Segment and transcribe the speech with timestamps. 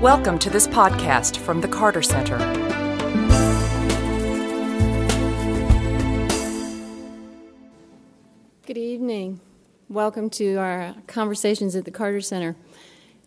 [0.00, 2.38] Welcome to this podcast from the Carter Center.
[8.64, 9.40] Good evening.
[9.88, 12.54] Welcome to our conversations at the Carter Center.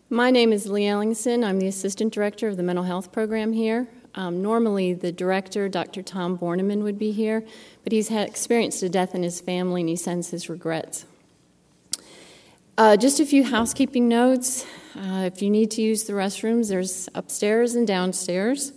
[0.08, 1.44] My name is Lee Ellingson.
[1.44, 3.86] I'm the Assistant Director of the Mental Health Program here.
[4.14, 6.02] Um, normally, the director, Dr.
[6.02, 7.44] Tom Bornemann, would be here,
[7.84, 11.04] but he's had experienced a death in his family and he sends his regrets.
[12.78, 14.64] Uh, just a few housekeeping notes.
[14.94, 18.72] Uh, if you need to use the restrooms, there's upstairs and downstairs.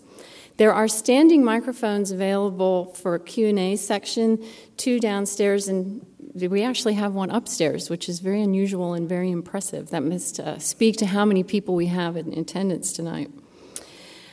[0.57, 4.43] There are standing microphones available for Q&A section,
[4.77, 9.89] two downstairs, and we actually have one upstairs, which is very unusual and very impressive.
[9.89, 13.29] That must uh, speak to how many people we have in attendance tonight.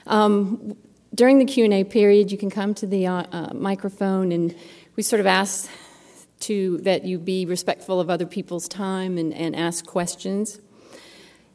[0.07, 0.77] Um,
[1.15, 4.55] during the Q&A period, you can come to the uh, uh, microphone and
[4.95, 5.69] we sort of ask
[6.41, 10.61] to that you be respectful of other people's time and, and ask questions.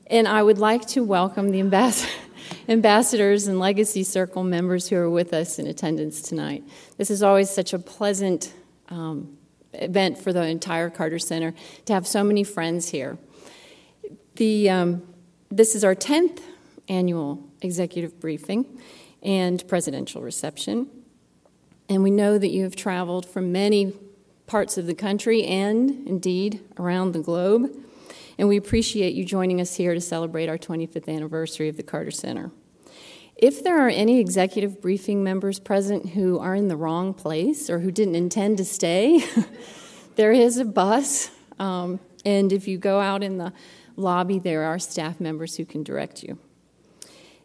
[0.09, 2.07] And I would like to welcome the ambas-
[2.69, 6.63] ambassadors and Legacy Circle members who are with us in attendance tonight.
[6.97, 8.53] This is always such a pleasant
[8.87, 9.37] um,
[9.73, 11.53] event for the entire Carter Center
[11.85, 13.17] to have so many friends here.
[14.35, 15.03] The, um,
[15.51, 16.39] this is our 10th
[16.87, 18.79] annual executive briefing
[19.21, 20.87] and presidential reception.
[21.89, 23.93] And we know that you have traveled from many
[24.45, 27.75] parts of the country and indeed around the globe.
[28.37, 32.11] And we appreciate you joining us here to celebrate our 25th anniversary of the Carter
[32.11, 32.51] Center.
[33.35, 37.79] If there are any executive briefing members present who are in the wrong place or
[37.79, 39.23] who didn't intend to stay,
[40.15, 41.31] there is a bus.
[41.59, 43.53] Um, and if you go out in the
[43.95, 46.37] lobby, there are staff members who can direct you.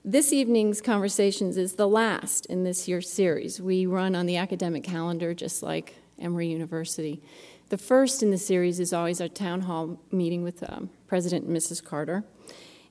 [0.05, 3.61] This evening's conversations is the last in this year's series.
[3.61, 7.23] We run on the academic calendar just like Emory University.
[7.73, 11.57] The first in the series is always our town hall meeting with um, President and
[11.57, 11.83] Mrs.
[11.83, 12.23] Carter.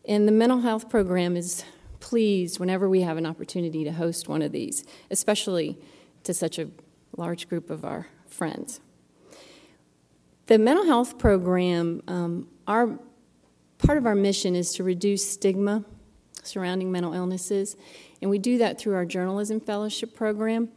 [0.08, 1.64] And the mental health program is
[2.00, 5.78] pleased whenever we have an opportunity to host one of these, especially
[6.24, 6.68] to such a
[7.16, 8.80] large group of our friends.
[10.48, 12.98] The mental health program, um, our
[13.78, 15.86] part of our mission is to reduce stigma
[16.42, 17.76] surrounding mental illnesses.
[18.20, 20.70] And we do that through our journalism fellowship program.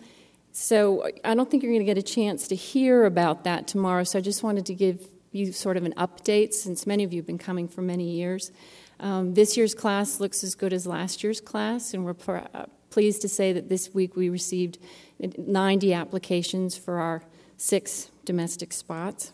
[0.57, 4.05] So I don't think you're going to get a chance to hear about that tomorrow.
[4.05, 7.19] So I just wanted to give you sort of an update since many of you
[7.19, 8.53] have been coming for many years.
[9.01, 12.67] Um, this year's class looks as good as last year's class, and we're pr- uh,
[12.91, 14.79] pleased to say that this week we received
[15.19, 17.25] 90 applications for our
[17.57, 19.33] six domestic spots.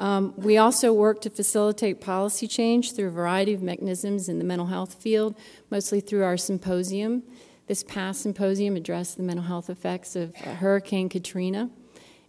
[0.00, 4.44] Um, we also work to facilitate policy change through a variety of mechanisms in the
[4.44, 5.36] mental health field,
[5.70, 7.22] mostly through our symposium.
[7.66, 11.70] This past symposium addressed the mental health effects of Hurricane Katrina,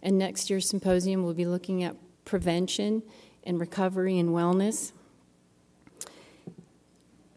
[0.02, 3.02] and next year's symposium will be looking at prevention
[3.44, 4.92] and recovery and wellness.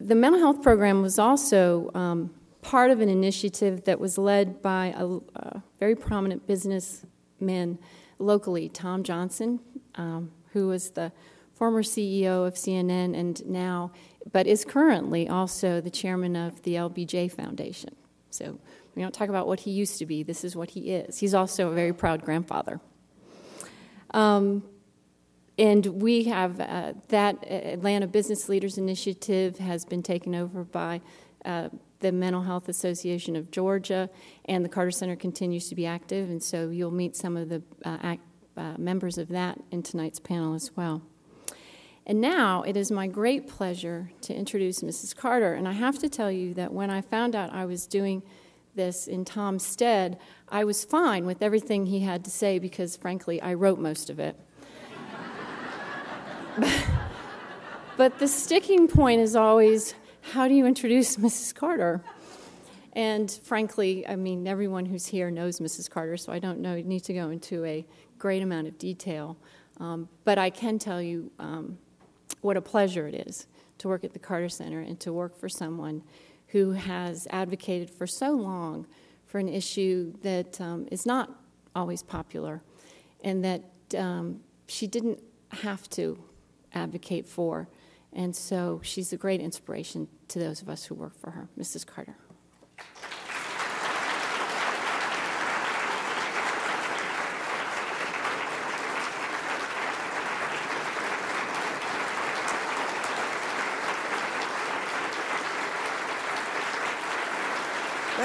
[0.00, 2.30] The mental health program was also um,
[2.62, 5.06] part of an initiative that was led by a,
[5.36, 7.78] a very prominent businessman
[8.18, 9.60] locally, Tom Johnson,
[9.96, 11.12] um, who was the
[11.54, 13.92] former CEO of CNN and now,
[14.32, 17.94] but is currently also the chairman of the LBJ Foundation.
[18.30, 18.58] So
[18.94, 21.18] we don't talk about what he used to be, this is what he is.
[21.18, 22.80] He's also a very proud grandfather.
[24.12, 24.64] Um,
[25.58, 31.00] and we have uh, that Atlanta Business Leaders Initiative has been taken over by
[31.44, 31.68] uh,
[32.00, 34.08] the Mental Health Association of Georgia,
[34.46, 37.62] and the Carter Center continues to be active, and so you'll meet some of the
[37.84, 38.22] uh, act,
[38.56, 41.02] uh, members of that in tonight's panel as well.
[42.10, 45.14] And now it is my great pleasure to introduce Mrs.
[45.14, 48.24] Carter, and I have to tell you that when I found out I was doing
[48.74, 53.40] this in Tom's stead, I was fine with everything he had to say because, frankly,
[53.40, 54.34] I wrote most of it.
[57.96, 59.94] but the sticking point is always
[60.32, 61.54] how do you introduce Mrs.
[61.54, 62.02] Carter?
[62.92, 65.88] And frankly, I mean, everyone who's here knows Mrs.
[65.88, 67.86] Carter, so I don't know, need to go into a
[68.18, 69.36] great amount of detail.
[69.78, 71.78] Um, but I can tell you um,
[72.40, 73.46] what a pleasure it is
[73.78, 76.02] to work at the Carter Center and to work for someone
[76.48, 78.86] who has advocated for so long
[79.26, 81.30] for an issue that um, is not
[81.74, 82.62] always popular
[83.22, 83.62] and that
[83.96, 85.20] um, she didn't
[85.50, 86.18] have to
[86.72, 87.68] advocate for.
[88.12, 91.48] And so she's a great inspiration to those of us who work for her.
[91.58, 91.86] Mrs.
[91.86, 92.16] Carter.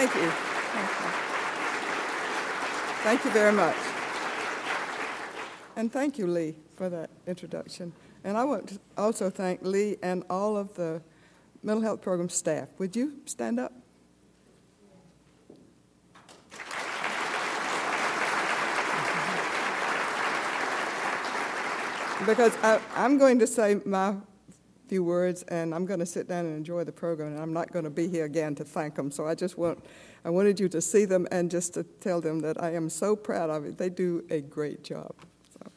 [0.06, 0.30] Thank you.
[0.30, 1.08] Thank you.
[3.02, 3.76] Thank you very much.
[5.76, 7.92] And thank you, Lee, for that introduction.
[8.24, 11.02] And I want to also thank Lee and all of the
[11.64, 12.70] mental health program staff.
[12.78, 13.74] Would you stand up?
[22.28, 24.16] because I, am going to say my
[24.88, 27.72] few words and I'm going to sit down and enjoy the program and I'm not
[27.72, 29.12] going to be here again to thank them.
[29.12, 29.84] So I just want,
[30.24, 33.16] I wanted you to see them and just to tell them that I am so
[33.16, 33.78] proud of it.
[33.78, 35.14] They do a great job.
[35.54, 35.72] So,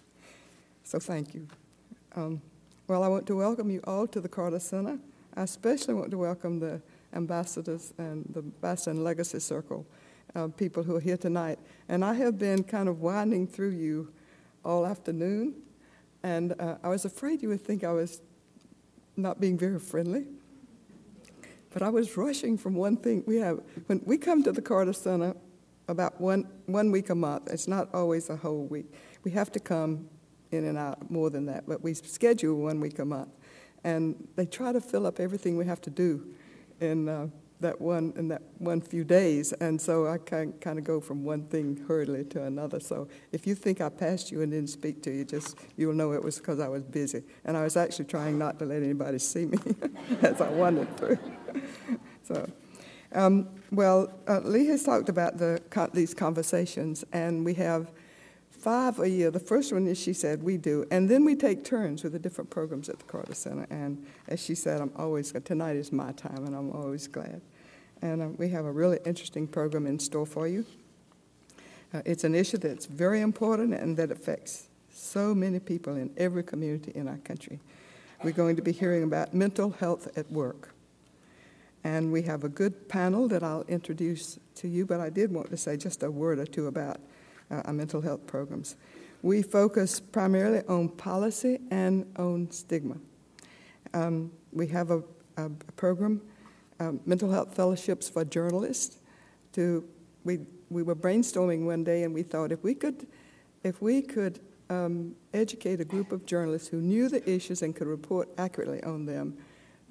[0.84, 1.46] so thank you.
[2.16, 2.40] Um,
[2.86, 4.98] well, I want to welcome you all to the Carter Center.
[5.36, 6.80] I especially want to welcome the
[7.14, 9.86] ambassadors and the Boston Legacy Circle
[10.34, 11.58] uh, people who are here tonight.
[11.88, 14.12] And I have been kind of winding through you
[14.64, 15.54] all afternoon
[16.22, 18.20] and uh, I was afraid you would think I was
[19.18, 20.26] not being very friendly.
[21.70, 23.24] But I was rushing from one thing.
[23.26, 25.34] We have, when we come to the Carter Center
[25.88, 28.92] about one, one week a month, it's not always a whole week.
[29.24, 30.08] We have to come
[30.50, 33.28] in and out more than that, but we schedule one week a month.
[33.84, 36.26] And they try to fill up everything we have to do
[36.80, 37.28] in uh,
[37.60, 41.24] that one in that one few days, and so I can kind of go from
[41.24, 42.80] one thing hurriedly to another.
[42.80, 46.12] So if you think I passed you and didn't speak to you, just you'll know
[46.12, 49.18] it was because I was busy, and I was actually trying not to let anybody
[49.18, 49.58] see me
[50.22, 51.18] as I wandered through.
[52.22, 52.48] so.
[53.12, 55.62] Um, well, uh, Lee has talked about the,
[55.94, 57.90] these conversations, and we have
[58.58, 59.30] five a year.
[59.30, 62.18] The first one is she said we do, and then we take turns with the
[62.18, 63.66] different programs at the Carter Center.
[63.70, 67.40] And as she said, I'm always tonight is my time, and I'm always glad.
[68.02, 70.64] And uh, we have a really interesting program in store for you.
[71.92, 76.42] Uh, it's an issue that's very important and that affects so many people in every
[76.42, 77.58] community in our country.
[78.22, 80.74] We're going to be hearing about mental health at work.
[81.84, 85.50] And we have a good panel that I'll introduce to you, but I did want
[85.50, 87.00] to say just a word or two about
[87.50, 88.76] uh, our mental health programs.
[89.22, 92.96] We focus primarily on policy and on stigma.
[93.92, 95.02] Um, we have a,
[95.36, 96.20] a program,
[96.78, 98.98] um, Mental Health Fellowships for Journalists.
[99.54, 99.84] To,
[100.24, 100.40] we,
[100.70, 103.06] we were brainstorming one day and we thought if we could,
[103.64, 104.40] if we could
[104.70, 109.06] um, educate a group of journalists who knew the issues and could report accurately on
[109.06, 109.36] them,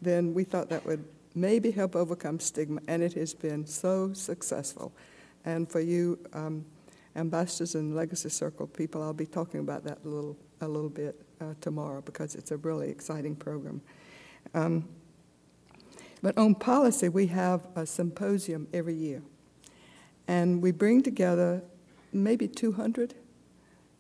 [0.02, 1.04] then we thought that would
[1.36, 4.92] maybe help overcome stigma, and it has been so successful.
[5.46, 6.66] And for you, um,
[7.18, 9.02] ambassadors and legacy circle people.
[9.02, 12.58] I'll be talking about that a little a little bit uh, tomorrow because it's a
[12.58, 13.82] really exciting program.
[14.54, 14.88] Um,
[16.22, 19.22] but on policy, we have a symposium every year,
[20.28, 21.62] and we bring together
[22.12, 23.14] maybe 200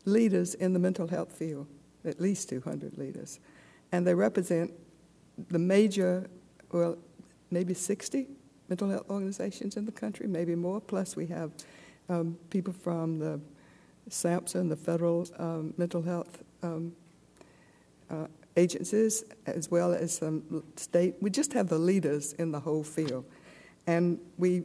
[0.05, 1.67] leaders in the mental health field,
[2.05, 3.39] at least 200 leaders,
[3.91, 4.71] and they represent
[5.49, 6.27] the major,
[6.71, 6.97] well,
[7.51, 8.27] maybe 60
[8.67, 10.81] mental health organizations in the country, maybe more.
[10.81, 11.51] Plus, we have
[12.09, 13.39] um, people from the
[14.09, 16.93] SAMHSA, and the federal um, mental health um,
[18.09, 21.15] uh, agencies, as well as some state.
[21.21, 23.25] We just have the leaders in the whole field.
[23.85, 24.63] And we,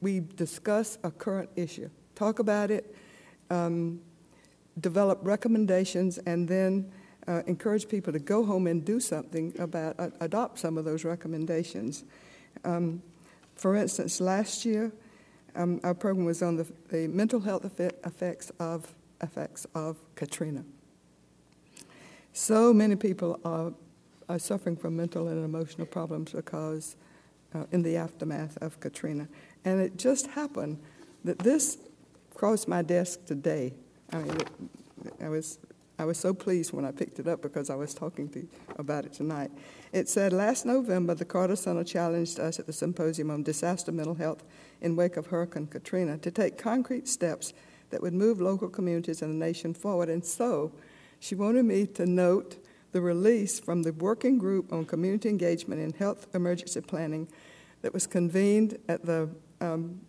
[0.00, 2.94] we discuss a current issue, talk about it,
[3.50, 4.00] um,
[4.80, 6.92] develop recommendations, and then
[7.26, 11.04] uh, encourage people to go home and do something about, uh, adopt some of those
[11.04, 12.04] recommendations.
[12.64, 13.02] Um,
[13.56, 14.92] for instance, last year,
[15.56, 20.64] um, our program was on the, the mental health effects of effects of Katrina.
[22.32, 23.72] So many people are,
[24.28, 26.96] are suffering from mental and emotional problems because
[27.54, 29.28] uh, in the aftermath of Katrina.
[29.64, 30.80] And it just happened
[31.24, 31.78] that this
[32.34, 33.72] crossed my desk today.
[34.12, 34.48] I mean, it,
[35.22, 35.58] I was
[35.96, 39.04] I was so pleased when I picked it up because I was talking to about
[39.04, 39.52] it tonight.
[39.92, 44.14] It said last November, the Carter Center challenged us at the Symposium on Disaster Mental
[44.14, 44.42] Health
[44.84, 47.54] in wake of Hurricane Katrina to take concrete steps
[47.90, 50.08] that would move local communities and the nation forward.
[50.08, 50.72] And so
[51.20, 52.58] she wanted me to note
[52.92, 57.28] the release from the Working Group on Community Engagement in Health Emergency Planning
[57.82, 60.00] that was convened at the um,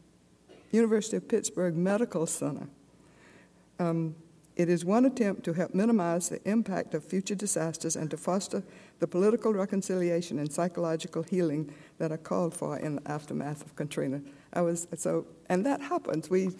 [0.71, 2.67] University of Pittsburgh Medical Center.
[3.79, 4.15] Um,
[4.55, 8.63] it is one attempt to help minimize the impact of future disasters and to foster
[8.99, 14.21] the political reconciliation and psychological healing that are called for in the aftermath of Katrina.
[14.55, 16.29] I was so, and that happens.
[16.29, 16.51] We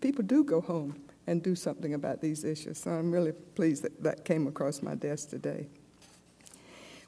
[0.00, 2.78] people do go home and do something about these issues.
[2.78, 5.68] So I'm really pleased that that came across my desk today.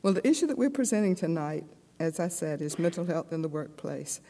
[0.02, 1.64] Well, the issue that we're presenting tonight,
[1.98, 4.20] as I said, is mental health in the workplace,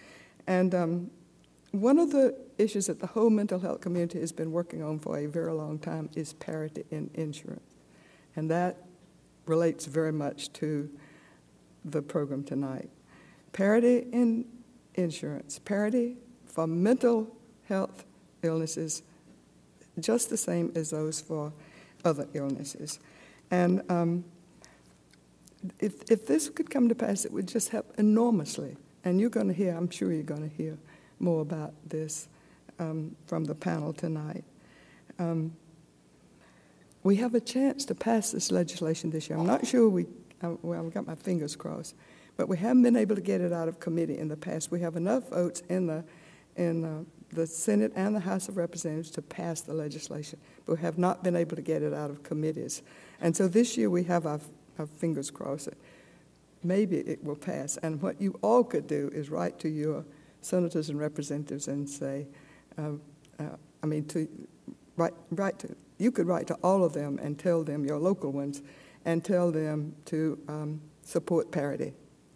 [0.47, 1.11] and um,
[1.73, 5.19] one of the issues that the whole mental health community has been working on for
[5.19, 7.75] a very long time is parity in insurance.
[8.37, 8.77] And that
[9.47, 10.91] relates very much to
[11.85, 12.91] the program tonight.
[13.53, 14.45] Parity in
[14.95, 17.35] insurance, parity for mental
[17.69, 18.05] health
[18.43, 19.03] illnesses,
[20.01, 21.53] just the same as those for
[22.05, 22.99] other illnesses.
[23.51, 24.25] And um,
[25.79, 28.77] if, if this could come to pass, it would just help enormously.
[29.05, 30.79] And you're going to hear, I'm sure you're going to hear
[31.19, 32.29] more about this
[32.79, 34.45] um, from the panel tonight.
[35.19, 35.53] Um,
[37.03, 39.39] we have a chance to pass this legislation this year.
[39.39, 40.07] I'm not sure we,
[40.43, 41.95] uh, well, I've got my fingers crossed,
[42.37, 44.71] but we haven't been able to get it out of committee in the past.
[44.71, 46.05] We have enough votes in the,
[46.57, 50.99] in the, Senate and the House of Representatives to pass the legislation, but we have
[50.99, 52.83] not been able to get it out of committees.
[53.21, 54.41] And so this year we have our,
[54.79, 55.79] our fingers crossed that
[56.63, 57.77] maybe it will pass.
[57.79, 60.05] And what you all could do is write to your
[60.41, 62.27] senators and representatives and say,
[62.79, 62.93] uh,
[63.39, 64.29] uh, I mean, to
[64.97, 68.33] write, write to, you could write to all of them and tell them, your local
[68.33, 68.63] ones,
[69.05, 71.93] and tell them to um, support parity.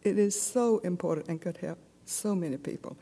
[0.07, 2.97] It is so important and could help so many people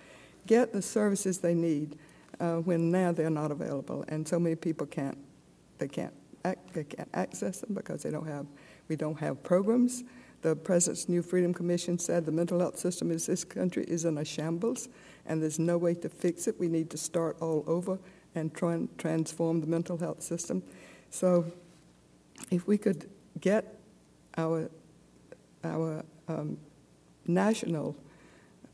[0.47, 1.99] get the services they need
[2.41, 5.19] uh, when now they're not available, and so many people can't.
[5.77, 6.15] They can't.
[6.73, 8.47] They can't access them because they don't have.
[8.89, 10.03] We don't have programs.
[10.41, 14.17] The President's New Freedom Commission said the mental health system in this country is in
[14.17, 14.89] a shambles,
[15.27, 16.59] and there's no way to fix it.
[16.59, 17.99] We need to start all over
[18.35, 20.63] and try and transform the mental health system.
[21.11, 21.45] So,
[22.51, 23.79] if we could get
[24.39, 24.71] our
[25.63, 26.57] our um,
[27.27, 27.97] national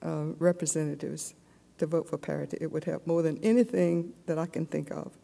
[0.02, 1.34] uh, representatives
[1.78, 5.16] to vote for parity, it would help more than anything that I can think of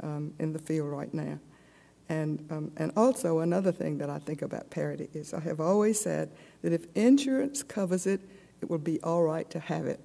[0.00, 1.38] um, in the field right now.
[2.08, 6.00] And, um, and also, another thing that I think about parity is I have always
[6.00, 6.30] said
[6.62, 8.20] that if insurance covers it,
[8.60, 10.00] it will be all right to have it.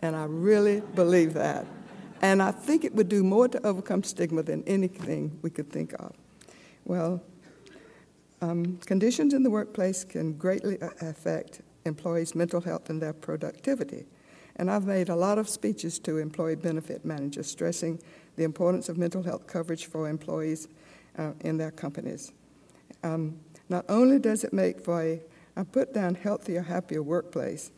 [0.00, 1.64] And I really believe that.
[2.20, 5.94] And I think it would do more to overcome stigma than anything we could think
[5.94, 6.14] of.
[6.84, 7.22] Well,
[8.40, 14.06] um, conditions in the workplace can greatly affect employees' mental health and their productivity.
[14.56, 18.00] And I've made a lot of speeches to employee benefit managers stressing
[18.36, 20.68] the importance of mental health coverage for employees
[21.18, 22.32] uh, in their companies.
[23.02, 25.20] Um, not only does it make for a,
[25.72, 27.72] put down healthier, happier workplace,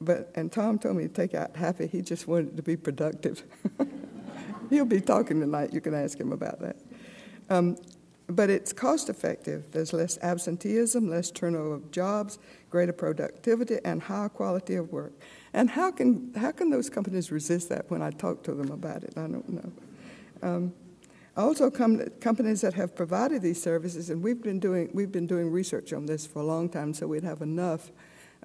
[0.00, 3.44] but, and Tom told me to take out happy, he just wanted to be productive.
[4.70, 6.76] He'll be talking tonight, you can ask him about that.
[7.50, 7.76] Um,
[8.34, 9.70] but it's cost effective.
[9.72, 12.38] There's less absenteeism, less turnover of jobs,
[12.70, 15.12] greater productivity, and higher quality of work.
[15.52, 19.04] And how can, how can those companies resist that when I talk to them about
[19.04, 19.14] it?
[19.16, 19.72] I don't know.
[20.42, 20.72] Um,
[21.36, 25.50] also, com- companies that have provided these services, and we've been doing we've been doing
[25.50, 27.90] research on this for a long time, so we'd have enough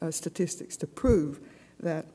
[0.02, 1.42] uh, statistics to prove
[1.82, 2.06] that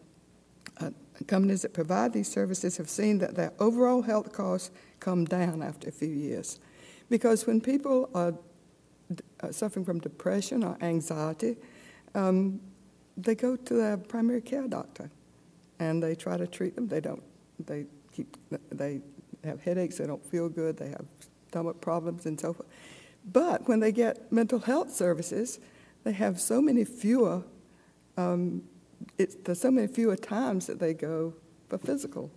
[0.81, 0.91] uh,
[1.26, 5.88] companies that provide these services have seen that their overall health costs come down after
[5.88, 6.59] a few years,
[7.12, 8.33] because when people are
[9.42, 11.57] uh, suffering from depression or anxiety,
[12.14, 12.59] um,
[13.19, 15.11] they go to their primary care doctor,
[15.78, 16.88] and they try to treat them.
[16.88, 17.23] They don't.
[17.66, 18.35] They keep.
[18.71, 19.02] They
[19.45, 21.04] have headaches, they don't feel good, they have
[21.49, 22.69] stomach problems, and so forth.
[23.31, 25.61] But when they get mental health services,
[26.04, 27.42] they have so many fewer.
[28.16, 28.62] Um,
[29.19, 31.35] it's, there's so many fewer times that they go
[31.69, 32.31] for physical.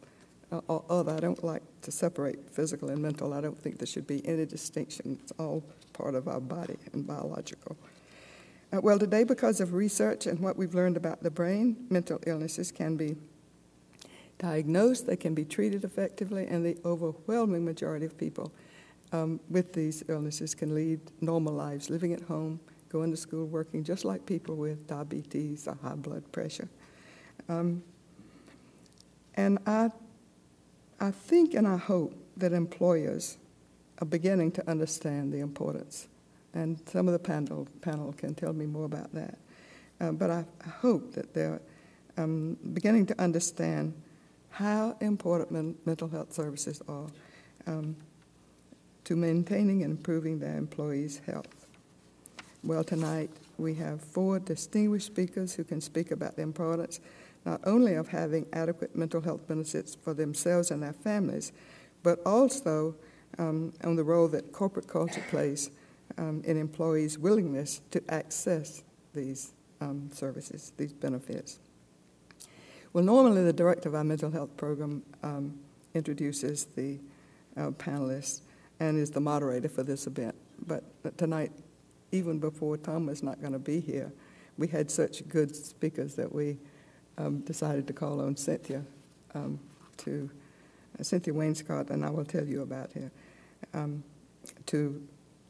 [0.52, 4.08] Uh, although I don't like to separate physical and mental, I don't think there should
[4.08, 5.18] be any distinction.
[5.22, 5.64] It's all
[5.94, 7.78] part of our body and biological.
[8.74, 12.72] Uh, well, today, because of research and what we've learned about the brain, mental illnesses
[12.72, 13.16] can be
[14.40, 18.52] diagnosed, they can be treated effectively, and the overwhelming majority of people
[19.14, 23.84] um, with these illnesses can lead normal lives, living at home, going to school, working
[23.84, 26.68] just like people with diabetes or high blood pressure.
[27.48, 27.84] Um,
[29.36, 29.92] and I,
[31.06, 33.38] I think and I hope that employers
[34.00, 36.08] are beginning to understand the importance.
[36.56, 39.38] And some of the panel, panel can tell me more about that.
[40.02, 40.46] Uh, but I,
[40.82, 41.62] hope that they're
[42.18, 43.94] um, beginning to understand
[44.50, 47.08] how important men- mental health services are
[47.68, 47.96] um,
[49.04, 51.68] to maintaining and improving their employees' health.
[52.64, 57.00] Well, tonight we have four distinguished speakers who can speak about the importance
[57.46, 61.52] not only of having adequate mental health benefits for themselves and their families,
[62.04, 62.96] but also
[63.38, 65.70] um, on the role that corporate culture plays
[66.18, 68.84] um, in employees' willingness to access
[69.14, 71.60] these um, services, these benefits.
[72.94, 75.60] Well, normally the director of our mental health program um,
[75.94, 77.00] introduces the
[77.58, 78.42] uh, panelists
[78.80, 80.36] and is the moderator for this event.
[80.66, 80.84] But
[81.18, 81.52] tonight,
[82.12, 84.12] even before Tom was not going to be here,
[84.58, 86.58] we had such good speakers that we
[87.18, 88.84] um, decided to call on Cynthia
[89.34, 89.60] um,
[89.98, 90.30] to
[91.00, 93.12] uh, Cynthia Wainscott, and I will tell you about her,
[93.74, 94.04] um,
[94.68, 95.02] to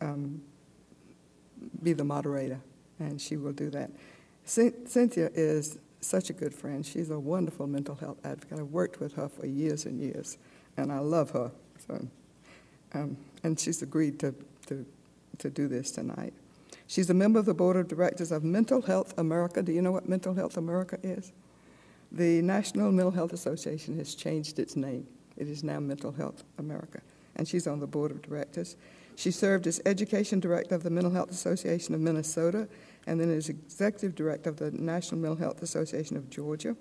[0.02, 0.42] um,
[1.84, 2.60] be the moderator,
[3.00, 3.92] and she will do that.
[4.46, 6.86] C- Cynthia is such a good friend.
[6.86, 8.60] She's a wonderful mental health advocate.
[8.60, 10.38] I've worked with her for years and years,
[10.78, 11.52] and I love her.
[11.88, 12.08] So,
[12.94, 14.34] um, and she's agreed to,
[14.68, 14.86] to,
[15.40, 16.34] to do this tonight.
[16.88, 19.64] She's a member of the board of directors of Mental Health America.
[19.64, 21.32] Do you know what Mental Health America is?
[22.12, 25.08] The National Mental Health Association has changed its name.
[25.38, 27.02] It is now Mental Health America,
[27.36, 28.78] and she's on the board of directors.
[29.16, 32.68] She served as education director of the Mental Health Association of Minnesota
[33.08, 36.76] and then as executive director of the National Mental Health Association of Georgia.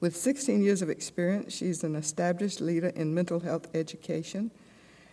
[0.00, 4.50] With 16 years of experience, she's an established leader in mental health education.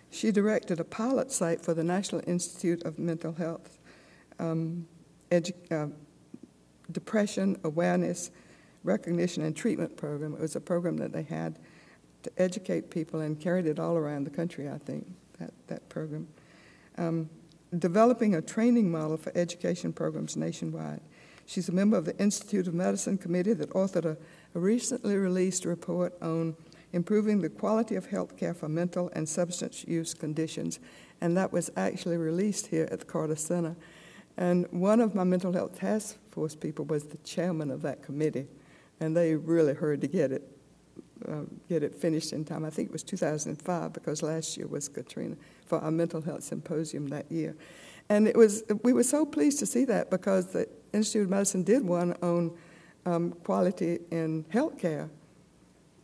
[0.10, 3.78] She directed a pilot site for the National Institute of Mental Health
[4.40, 4.88] um,
[5.30, 5.94] edu- uh,
[6.92, 8.32] Depression Awareness,
[8.90, 10.34] Recognition, and Treatment Program.
[10.34, 11.58] It was a program that they had
[12.24, 15.08] to educate people and carried it all around the country, I think,
[15.40, 16.28] that, that program.
[16.98, 17.30] Um,
[17.78, 21.02] developing a training model for education programs nationwide.
[21.46, 24.18] She's a member of the Institute of Medicine Committee that authored a
[24.56, 26.56] a recently released report on
[26.92, 30.80] improving the quality of health care for mental and substance use conditions,
[31.22, 33.76] and that was actually released here at the Carter Center.
[34.38, 38.48] And one of my mental health task force people was the chairman of that committee,
[39.00, 40.44] and they really hurried to get it
[41.28, 42.64] uh, get it finished in time.
[42.64, 47.08] I think it was 2005 because last year was Katrina for our mental health symposium
[47.10, 47.58] that year.
[48.08, 51.64] And it was we were so pleased to see that because the Institute of Medicine
[51.64, 52.58] did one on
[53.06, 55.10] um, quality in health care.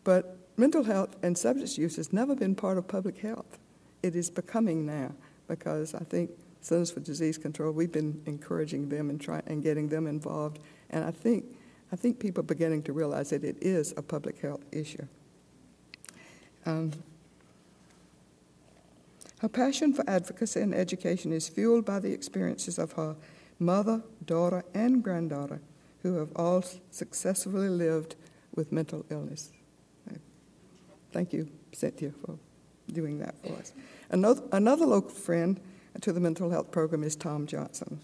[0.04, 3.58] But mental health and substance use has never been part of public health.
[4.04, 5.14] It is becoming now
[5.48, 9.88] because I think Centers for Disease Control, we've been encouraging them and, try, and getting
[9.88, 10.60] them involved.
[10.90, 11.46] And I think,
[11.96, 15.06] I think people are beginning to realize that it is a public health issue.
[16.66, 16.92] Um,
[19.38, 23.16] her passion for advocacy and education is fueled by the experiences of her
[23.60, 25.62] mother, daughter, and granddaughter
[26.04, 28.16] who have all successfully lived
[28.54, 29.54] with mental illness.
[31.14, 32.38] Thank you, Cynthia, for
[32.92, 33.72] doing that for us.
[34.10, 35.62] Another, another local friend
[36.02, 38.02] to the mental health program is Tom Johnson.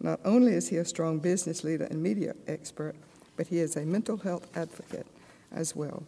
[0.00, 2.96] Not only is he a strong business leader and media expert,
[3.38, 5.06] but he is a mental health advocate
[5.52, 6.02] as well.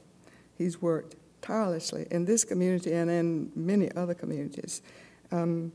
[0.59, 4.83] He's worked tirelessly in this community and in many other communities,
[5.31, 5.73] um,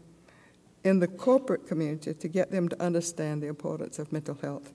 [0.84, 4.74] in the corporate community, to get them to understand the importance of mental health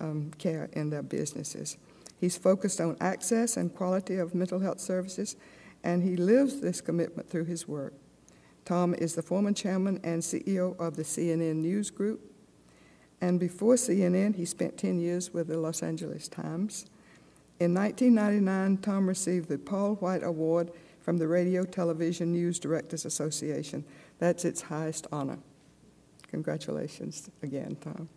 [0.00, 1.76] um, care in their businesses.
[2.18, 5.36] He's focused on access and quality of mental health services,
[5.84, 7.92] and he lives this commitment through his work.
[8.64, 12.31] Tom is the former chairman and CEO of the CNN News Group,
[13.22, 16.86] and before CNN, he spent 10 years with the Los Angeles Times.
[17.60, 23.84] In 1999, Tom received the Paul White Award from the Radio Television News Directors Association.
[24.18, 25.38] That's its highest honor.
[26.32, 28.08] Congratulations again, Tom.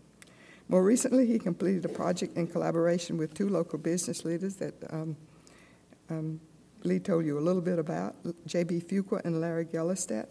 [0.70, 5.16] More recently, he completed a project in collaboration with two local business leaders that um,
[6.10, 6.40] um,
[6.84, 8.16] Lee told you a little bit about,
[8.48, 8.82] J.B.
[8.82, 10.30] Fuqua and Larry Gellerstedt.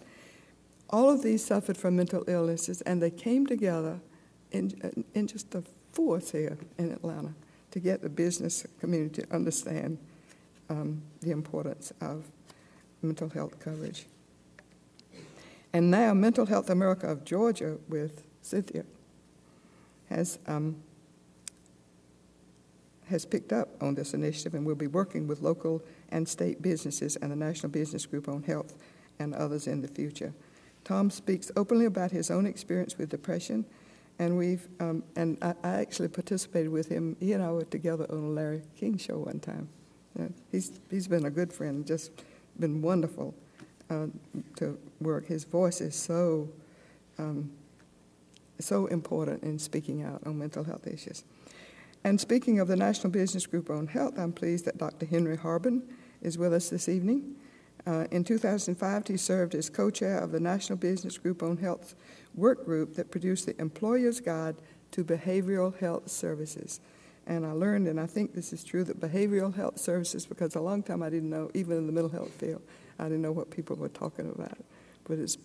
[0.91, 4.01] All of these suffered from mental illnesses, and they came together
[4.55, 5.63] in, in just the
[5.93, 7.35] force here in Atlanta
[7.73, 9.99] to get the business community to understand
[10.71, 12.25] um, the importance of
[13.03, 14.07] mental health coverage.
[15.73, 18.85] And now, Mental Health America of Georgia with Cynthia
[20.09, 20.77] has, um,
[23.09, 27.17] has picked up on this initiative and will be working with local and state businesses
[27.17, 28.77] and the National Business Group on Health
[29.19, 30.33] and others in the future.
[30.85, 33.65] Tom speaks openly about his own experience with depression,
[34.19, 37.17] and we've um, and I, I, actually participated with him.
[37.21, 39.69] He and I were together on a Larry King show one time.
[40.53, 42.13] He's he's been a good friend, just
[42.59, 43.35] been wonderful
[43.91, 44.07] uh,
[44.57, 45.27] to work.
[45.27, 46.49] His voice is so
[47.19, 47.51] um,
[48.61, 51.25] so important in speaking out on mental health issues.
[52.05, 55.07] And speaking of the National Business Group on Health, I'm pleased that Dr.
[55.07, 55.83] Henry Harbin
[56.23, 57.37] is with us this evening.
[57.87, 61.95] Uh, in 2005, he served as co chair of the National Business Group on Health
[62.35, 64.57] work group that produced the Employer's Guide
[64.93, 66.81] to Behavioral Health Services.
[67.27, 70.61] And I learned, and I think this is true, that behavioral health services, because a
[70.61, 72.63] long time I didn't know, even in the mental health field,
[72.99, 74.59] I didn't know what people were talking about.
[75.05, 75.39] But it's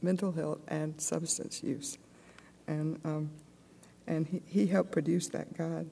[0.00, 1.98] mental health and substance use
[2.66, 3.30] and, um,
[4.06, 5.88] and he, he helped produce that guide.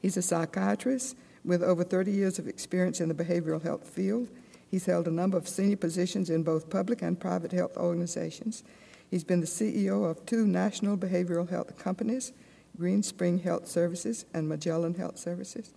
[0.00, 4.28] He's a psychiatrist with over 30 years of experience in the behavioral health field.
[4.70, 8.64] He's held a number of senior positions in both public and private health organizations.
[9.10, 12.32] He's been the CEO of two national behavioral health companies,
[12.76, 15.72] Green Spring Health Services and Magellan Health Services.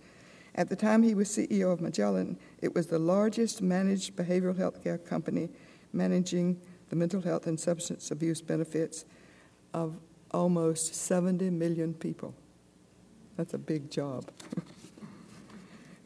[0.54, 4.84] At the time he was CEO of Magellan, it was the largest managed behavioral health
[4.84, 5.48] care company
[5.94, 9.06] managing the mental health and substance abuse benefits
[9.72, 9.98] of
[10.30, 12.34] almost 70 million people.
[13.36, 14.30] That's a big job.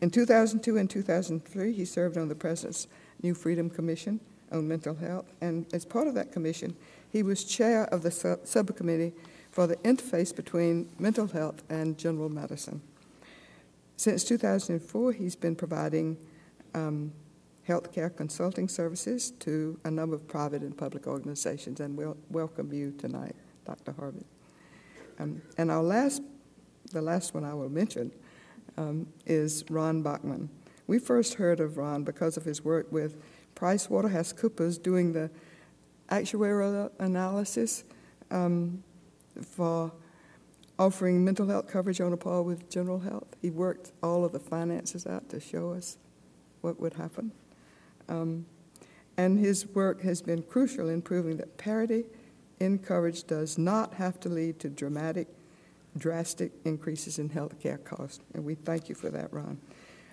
[0.01, 2.87] In 2002 and 2003, he served on the President's
[3.23, 4.21] New Freedom Commission
[4.53, 6.77] on Mental Health, and as part of that commission,
[7.11, 9.13] he was chair of the sub- subcommittee
[9.51, 12.83] for the interface between mental health and general medicine.
[13.97, 16.19] Since 2004, he's been providing
[16.75, 17.13] um,
[17.67, 22.93] healthcare consulting services to a number of private and public organizations, and we'll welcome you
[22.99, 23.93] tonight, Dr.
[23.93, 24.27] Harbin.
[25.19, 26.21] Um, and our last,
[26.93, 28.13] the last one I will mention,
[28.77, 30.49] um, is Ron Bachman.
[30.87, 33.17] We first heard of Ron because of his work with
[33.55, 35.31] PricewaterhouseCoopers doing the
[36.11, 37.85] actuarial analysis
[38.31, 38.83] um,
[39.43, 39.93] for
[40.79, 43.35] offering mental health coverage on a par with general health.
[43.41, 45.97] He worked all of the finances out to show us
[46.61, 47.33] what would happen.
[48.09, 48.47] Um,
[49.17, 52.05] and his work has been crucial in proving that parity
[52.61, 55.29] in coverage does not have to lead to dramatic,
[55.97, 58.21] drastic increases in health care costs.
[58.35, 59.59] And we thank you for that, Ron.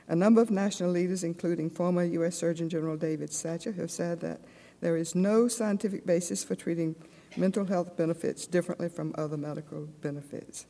[0.07, 2.37] A number of national leaders, including former U.S.
[2.37, 4.41] Surgeon General David Satcher, have said that
[4.81, 6.95] there is no scientific basis for treating
[7.37, 10.65] mental health benefits differently from other medical benefits.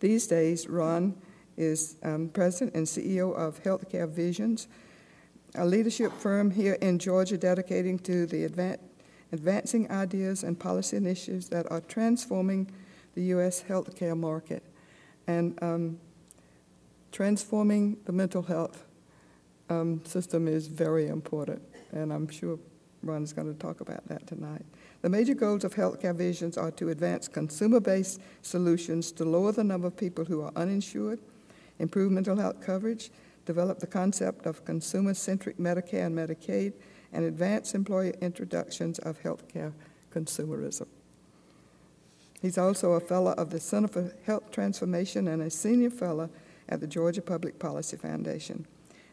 [0.00, 1.20] These days, Ron
[1.56, 4.68] is um, president and CEO of Healthcare Visions,
[5.54, 8.80] a leadership firm here in Georgia dedicating to the advan-
[9.32, 12.70] advancing ideas and policy initiatives that are transforming
[13.14, 13.62] the U.S.
[13.68, 14.62] healthcare market
[15.26, 15.98] and um,
[17.10, 18.84] transforming the mental health
[19.68, 22.58] um, system is very important, and I'm sure
[23.02, 24.64] Ron is going to talk about that tonight.
[25.02, 29.64] The major goals of Healthcare Visions are to advance consumer based solutions to lower the
[29.64, 31.18] number of people who are uninsured,
[31.78, 33.10] improve mental health coverage,
[33.44, 36.74] develop the concept of consumer centric Medicare and Medicaid,
[37.12, 39.72] and advance employer introductions of healthcare
[40.14, 40.86] consumerism.
[42.42, 46.28] He's also a fellow of the Center for Health Transformation and a senior fellow
[46.68, 48.66] at the Georgia Public Policy Foundation.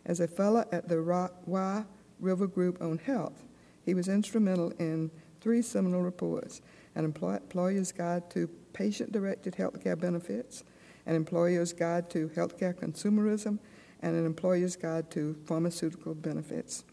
[0.04, 1.84] As a fellow at the Wye
[2.20, 3.44] River Group on Health,
[3.86, 5.12] he was instrumental in
[5.42, 6.62] three seminal reports
[6.96, 10.64] an employer's guide to patient directed healthcare benefits,
[11.06, 13.60] an employer's guide to healthcare consumerism,
[14.02, 16.84] and an employer's guide to pharmaceutical benefits.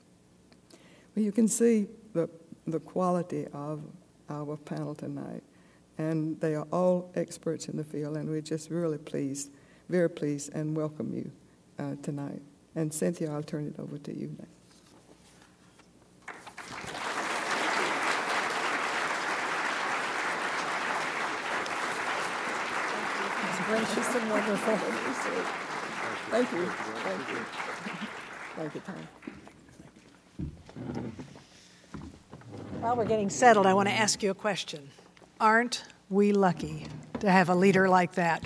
[1.15, 2.29] Well, you can see the,
[2.67, 3.83] the quality of
[4.29, 5.43] our panel tonight,
[5.99, 9.51] and they are all experts in the field, and we're just really pleased,
[9.89, 11.31] very pleased, and welcome you
[11.79, 12.43] uh, tonight.
[12.75, 14.47] And Cynthia, I'll turn it over to you now.
[23.67, 24.77] gracious and wonderful.
[26.31, 26.67] Thank you.
[26.67, 27.39] Thank you.
[28.57, 28.97] Thank you, Tom.
[32.81, 34.89] While we're getting settled, I want to ask you a question.
[35.39, 36.87] Aren't we lucky
[37.21, 38.43] to have a leader like that?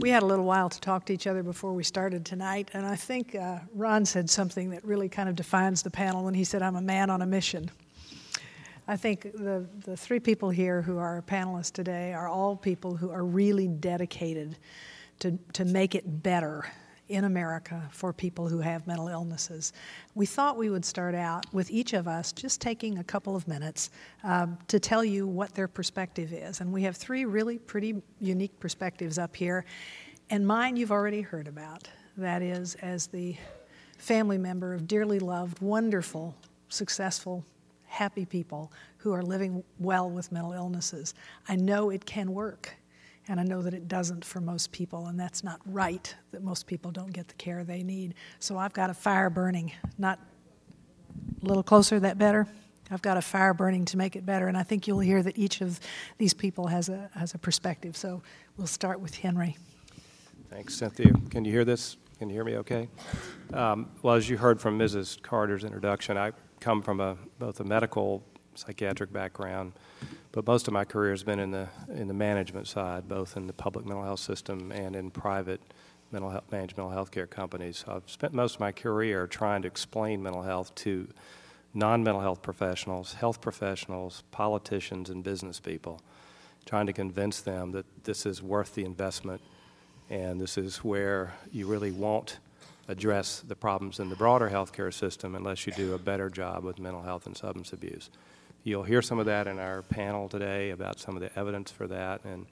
[0.00, 2.84] We had a little while to talk to each other before we started tonight, and
[2.84, 6.42] I think uh, Ron said something that really kind of defines the panel when he
[6.42, 7.70] said, I'm a man on a mission.
[8.88, 13.10] I think the, the three people here who are panelists today are all people who
[13.10, 14.56] are really dedicated
[15.20, 16.66] to, to make it better
[17.08, 19.72] in America for people who have mental illnesses.
[20.14, 23.46] We thought we would start out with each of us just taking a couple of
[23.46, 23.90] minutes
[24.24, 26.60] um, to tell you what their perspective is.
[26.60, 29.64] And we have three really pretty unique perspectives up here.
[30.30, 31.88] And mine you've already heard about.
[32.16, 33.36] That is, as the
[33.98, 36.34] family member of dearly loved, wonderful,
[36.68, 37.44] successful,
[37.84, 41.14] happy people who are living well with mental illnesses.
[41.48, 42.74] I know it can work.
[43.28, 46.66] And I know that it doesn't for most people, and that's not right that most
[46.66, 48.14] people don't get the care they need.
[48.38, 50.20] So I've got a fire burning, not
[51.42, 52.46] a little closer, that better?
[52.90, 55.36] I've got a fire burning to make it better, and I think you'll hear that
[55.36, 55.80] each of
[56.18, 57.96] these people has a, has a perspective.
[57.96, 58.22] So
[58.56, 59.56] we'll start with Henry.
[60.50, 61.12] Thanks, Cynthia.
[61.30, 61.96] Can you hear this?
[62.18, 62.88] Can you hear me okay?
[63.52, 65.20] Um, well, as you heard from Mrs.
[65.20, 68.22] Carter's introduction, I come from a, both a medical
[68.56, 69.72] psychiatric background
[70.36, 73.46] but most of my career has been in the in the management side, both in
[73.46, 75.62] the public mental health system and in private
[76.12, 77.78] mental health managed mental health care companies.
[77.78, 81.08] So I've spent most of my career trying to explain mental health to
[81.72, 86.02] non-mental health professionals, health professionals, politicians, and business people,
[86.66, 89.40] trying to convince them that this is worth the investment,
[90.10, 92.40] and this is where you really won't
[92.88, 96.78] address the problems in the broader healthcare system unless you do a better job with
[96.78, 98.10] mental health and substance abuse.
[98.66, 101.86] You'll hear some of that in our panel today about some of the evidence for
[101.86, 102.24] that.
[102.24, 102.46] And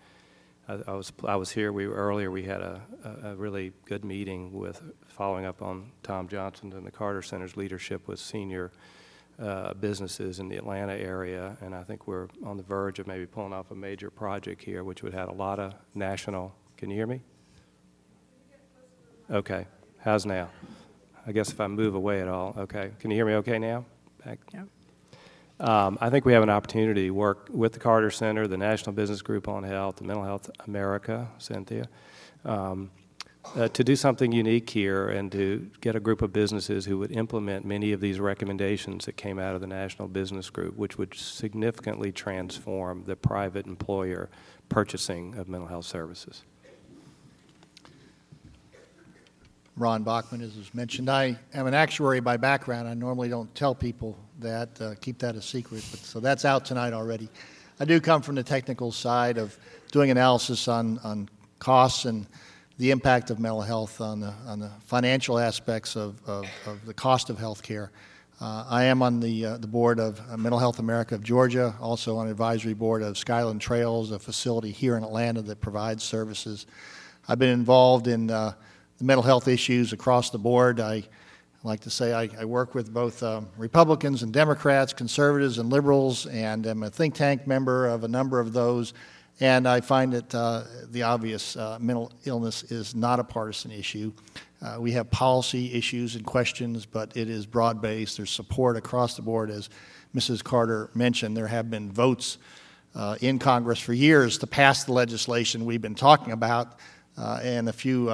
[0.68, 1.72] I, I was I was here.
[1.72, 6.28] We earlier we had a, a, a, really good meeting with following up on Tom
[6.28, 8.70] Johnson and the Carter Center's leadership with senior
[9.42, 13.26] uh, businesses in the Atlanta area, and I think we're on the verge of maybe
[13.26, 16.54] pulling off a major project here, which would have a lot of national.
[16.76, 17.22] Can you hear me?
[19.32, 19.66] Okay.
[19.98, 20.48] How's now?
[21.26, 22.54] I guess if I move away at all.
[22.56, 22.92] Okay.
[23.00, 23.84] Can you hear me okay now?
[24.24, 24.38] Back.
[24.52, 24.68] Yep.
[25.60, 28.92] Um, I think we have an opportunity to work with the Carter Center, the National
[28.92, 31.88] Business Group on Health, the Mental Health America, Cynthia,
[32.44, 32.90] um,
[33.54, 37.12] uh, to do something unique here and to get a group of businesses who would
[37.12, 41.14] implement many of these recommendations that came out of the National Business Group, which would
[41.14, 44.30] significantly transform the private employer
[44.68, 46.42] purchasing of mental health services.
[49.76, 51.10] Ron Bachman, as was mentioned.
[51.10, 52.86] I am an actuary by background.
[52.86, 56.64] I normally don't tell people that, uh, keep that a secret, but so that's out
[56.64, 57.28] tonight already.
[57.80, 59.58] I do come from the technical side of
[59.90, 62.26] doing analysis on, on costs and
[62.78, 66.94] the impact of mental health on the, on the financial aspects of, of, of the
[66.94, 67.90] cost of health care.
[68.40, 71.74] Uh, I am on the, uh, the board of uh, Mental Health America of Georgia,
[71.80, 76.66] also on advisory board of Skyland Trails, a facility here in Atlanta that provides services.
[77.28, 78.52] I've been involved in uh,
[78.98, 80.80] the mental health issues across the board.
[80.80, 81.04] I
[81.64, 86.26] like to say I, I work with both um, Republicans and Democrats, conservatives and liberals,
[86.26, 88.92] and am a think tank member of a number of those.
[89.40, 94.12] And I find that uh, the obvious uh, mental illness is not a partisan issue.
[94.62, 98.18] Uh, we have policy issues and questions, but it is broad based.
[98.18, 99.50] There's support across the board.
[99.50, 99.70] As
[100.14, 100.44] Mrs.
[100.44, 102.38] Carter mentioned, there have been votes
[102.94, 106.78] uh, in Congress for years to pass the legislation we've been talking about,
[107.18, 108.10] uh, and a few.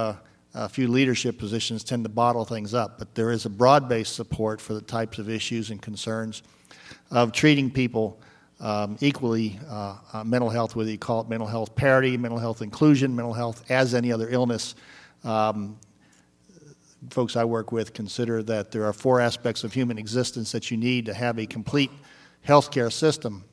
[0.52, 4.14] A few leadership positions tend to bottle things up, but there is a broad based
[4.16, 6.42] support for the types of issues and concerns
[7.10, 8.20] of treating people
[8.58, 12.62] um, equally uh, uh, mental health, whether you call it mental health parity, mental health
[12.62, 14.74] inclusion, mental health as any other illness.
[15.24, 15.78] Um,
[17.10, 20.76] folks I work with consider that there are four aspects of human existence that you
[20.76, 21.90] need to have a complete
[22.46, 23.44] healthcare system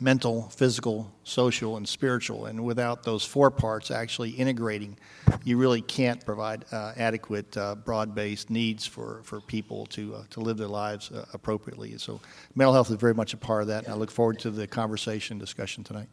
[0.00, 2.46] mental, physical, social, and spiritual.
[2.46, 4.98] And without those four parts actually integrating,
[5.44, 10.22] you really can't provide uh, adequate, uh, broad based needs for, for people to, uh,
[10.30, 11.96] to live their lives uh, appropriately.
[11.98, 12.20] So,
[12.54, 14.66] mental health is very much a part of that, and I look forward to the
[14.66, 16.08] conversation discussion tonight.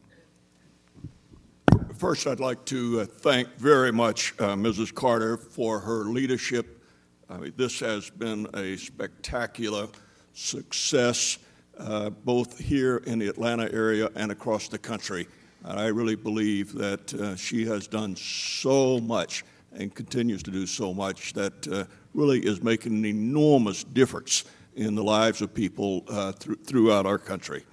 [1.97, 4.93] First, I'd like to uh, thank very much uh, Mrs.
[4.93, 6.83] Carter for her leadership.
[7.29, 9.87] I mean, this has been a spectacular
[10.33, 11.37] success
[11.77, 15.27] uh, both here in the Atlanta area and across the country.
[15.63, 20.67] And I really believe that uh, she has done so much and continues to do
[20.67, 26.03] so much that uh, really is making an enormous difference in the lives of people
[26.09, 27.63] uh, th- throughout our country.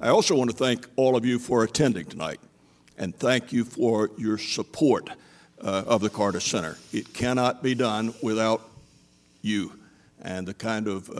[0.00, 2.40] I also want to thank all of you for attending tonight
[2.96, 5.10] and thank you for your support
[5.60, 6.76] uh, of the Carter Center.
[6.92, 8.62] It cannot be done without
[9.42, 9.72] you
[10.22, 11.10] and the kind of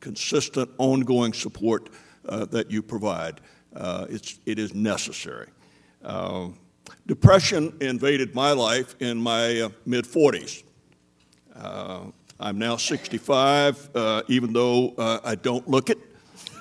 [0.00, 1.90] consistent, ongoing support
[2.28, 3.40] uh, that you provide.
[3.74, 5.48] Uh, it's, it is necessary.
[6.02, 6.48] Uh,
[7.06, 10.62] depression invaded my life in my uh, mid 40s.
[11.54, 12.06] Uh,
[12.40, 15.98] I'm now 65, uh, even though I don't look it.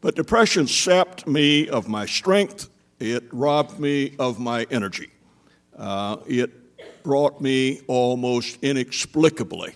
[0.00, 5.10] but depression sapped me of my strength, it robbed me of my energy.
[6.26, 6.50] it
[7.04, 9.74] brought me almost inexplicably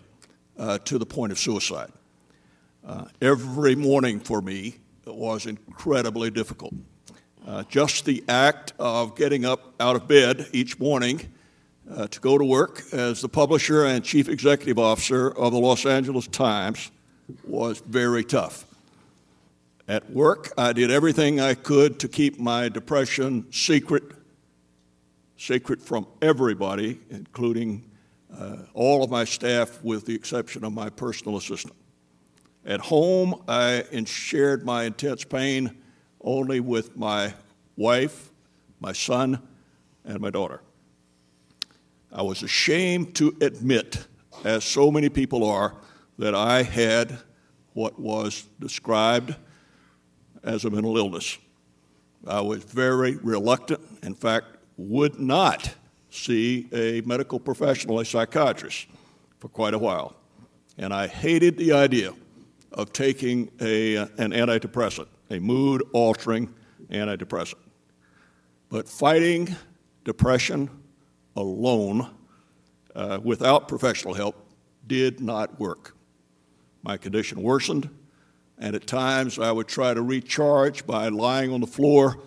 [0.59, 1.91] uh, to the point of suicide.
[2.87, 6.75] Uh, every morning for me was incredibly difficult.
[7.47, 11.21] Uh, just the act of getting up out of bed each morning
[11.95, 15.87] uh, to go to work as the publisher and chief executive officer of the Los
[15.87, 16.91] Angeles Times
[17.45, 18.65] was very tough.
[19.87, 24.03] At work, I did everything I could to keep my depression secret,
[25.39, 27.88] secret from everybody, including
[28.37, 31.75] uh, all of my staff with the exception of my personal assistant.
[32.65, 35.77] At home, I shared my intense pain
[36.21, 37.35] only with my
[37.77, 38.31] wife,
[38.81, 39.41] my son,
[40.05, 40.61] and my daughter.
[42.13, 44.07] I was ashamed to admit,
[44.45, 45.75] as so many people are,
[46.19, 47.19] that I had
[47.75, 49.37] what was described
[50.43, 51.39] as a mental illness.
[52.27, 55.75] I was very reluctant, in fact, would not
[56.11, 58.87] see a medical professional, a psychiatrist,
[59.39, 60.17] for quite a while.
[60.77, 62.13] And I hated the idea
[62.73, 66.55] of taking a, an antidepressant, a mood altering
[66.91, 67.59] antidepressant.
[68.69, 69.57] But fighting
[70.05, 70.71] depression
[71.37, 72.11] alone
[72.95, 74.37] uh, without professional help
[74.87, 75.95] did not work.
[76.83, 77.91] My condition worsened,
[78.59, 82.21] and at times I would try to recharge by lying on the floor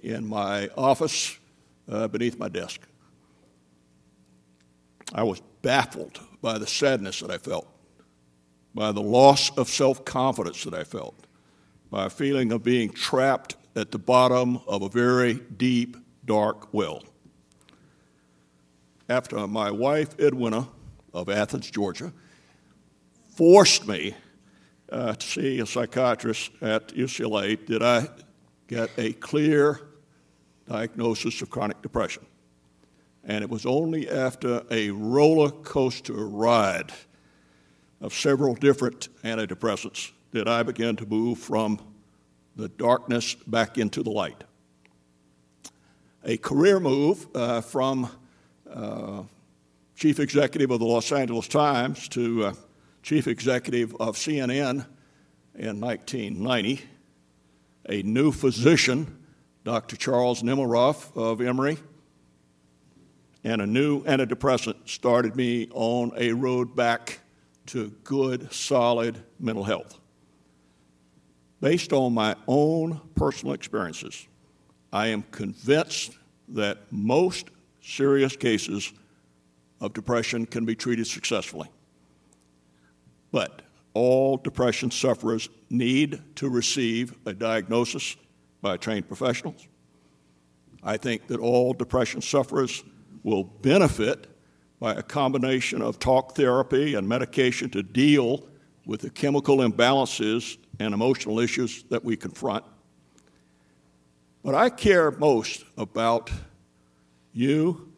[0.00, 1.38] in my office
[1.88, 2.80] uh, beneath my desk.
[5.14, 7.68] I was baffled by the sadness that I felt,
[8.74, 11.26] by the loss of self confidence that I felt,
[11.90, 17.02] by a feeling of being trapped at the bottom of a very deep, dark well.
[19.08, 20.68] after my wife, Edwina,
[21.14, 22.12] of Athens, Georgia,
[23.36, 24.14] forced me
[24.90, 28.08] uh, to see a psychiatrist at UCLA, did I
[28.66, 29.80] get a clear
[30.68, 32.24] diagnosis of chronic depression.
[33.26, 36.92] And it was only after a roller coaster ride
[38.00, 41.80] of several different antidepressants that I began to move from
[42.54, 44.44] the darkness back into the light.
[46.24, 48.08] A career move uh, from
[48.72, 49.22] uh,
[49.96, 52.52] chief executive of the Los Angeles Times to uh,
[53.02, 54.86] chief executive of CNN
[55.54, 56.82] in 1990.
[57.88, 59.24] A new physician,
[59.64, 59.96] Dr.
[59.96, 61.78] Charles Nemeroff of Emory,
[63.46, 67.20] and a new antidepressant started me on a road back
[67.64, 70.00] to good, solid mental health.
[71.60, 74.26] Based on my own personal experiences,
[74.92, 78.92] I am convinced that most serious cases
[79.80, 81.70] of depression can be treated successfully.
[83.30, 83.62] But
[83.94, 88.16] all depression sufferers need to receive a diagnosis
[88.60, 89.68] by trained professionals.
[90.82, 92.82] I think that all depression sufferers
[93.26, 94.28] will benefit
[94.78, 98.46] by a combination of talk therapy and medication to deal
[98.86, 102.64] with the chemical imbalances and emotional issues that we confront.
[104.44, 106.30] But I care most about
[107.32, 107.92] you,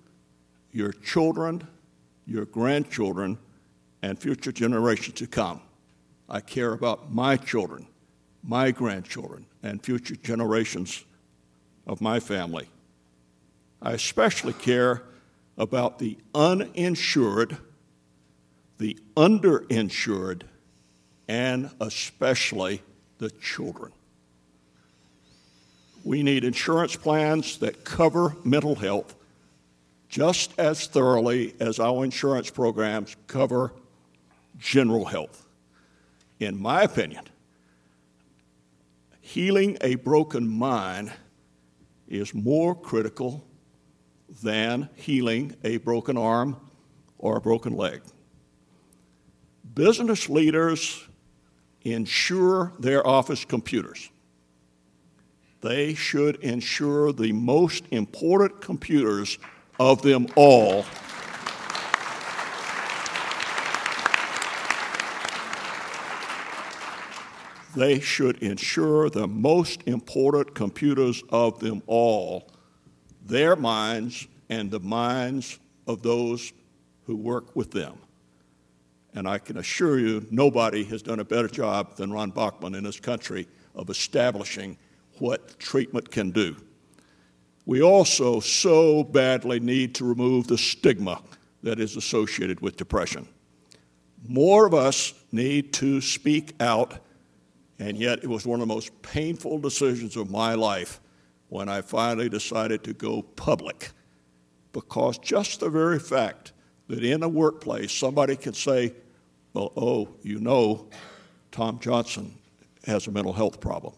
[0.72, 1.68] your children,
[2.26, 3.36] your grandchildren,
[4.00, 5.60] and future generations to come.
[6.30, 7.86] I care about my children,
[8.42, 11.04] my grandchildren, and future generations
[11.86, 12.66] of my family.
[13.82, 15.02] I especially care
[15.58, 17.58] about the uninsured,
[18.78, 20.42] the underinsured,
[21.26, 22.80] and especially
[23.18, 23.92] the children.
[26.04, 29.14] We need insurance plans that cover mental health
[30.08, 33.72] just as thoroughly as our insurance programs cover
[34.58, 35.46] general health.
[36.40, 37.24] In my opinion,
[39.20, 41.12] healing a broken mind
[42.08, 43.44] is more critical
[44.42, 46.56] than healing a broken arm
[47.18, 48.02] or a broken leg.
[49.74, 51.06] Business leaders
[51.82, 54.10] insure their office computers.
[55.60, 59.38] They should insure the most important computers
[59.80, 60.84] of them all.
[67.76, 72.50] They should insure the most important computers of them all,
[73.28, 76.52] their minds and the minds of those
[77.04, 77.98] who work with them.
[79.14, 82.84] And I can assure you, nobody has done a better job than Ron Bachman in
[82.84, 84.76] this country of establishing
[85.18, 86.56] what treatment can do
[87.68, 91.20] we also so badly need to remove the stigma
[91.62, 93.28] that is associated with depression.
[94.26, 96.94] More of us need to speak out,
[97.78, 100.98] and yet it was one of the most painful decisions of my life
[101.48, 103.90] when I finally decided to go public.
[104.72, 106.52] Because just the very fact
[106.88, 108.92] that in a workplace somebody can say,
[109.54, 110.88] Well, oh, you know,
[111.50, 112.36] Tom Johnson
[112.86, 113.94] has a mental health problem.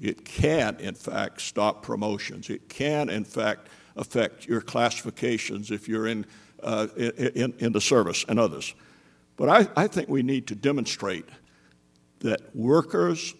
[0.00, 2.50] It can, in fact, stop promotions.
[2.50, 6.26] It can, in fact, affect your classifications if you're in,
[6.62, 8.74] uh, in, in, the service and others.
[9.36, 11.26] But I, I think we need to demonstrate
[12.20, 13.34] that workers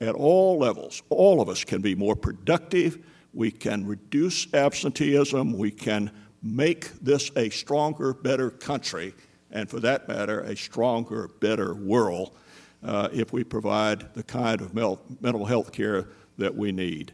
[0.00, 2.98] at all levels, all of us can be more productive.
[3.34, 5.56] We can reduce absenteeism.
[5.56, 6.10] We can
[6.42, 9.14] make this a stronger, better country,
[9.50, 12.36] and for that matter, a stronger, better world
[12.84, 17.12] uh, if we provide the kind of mental health care that we need.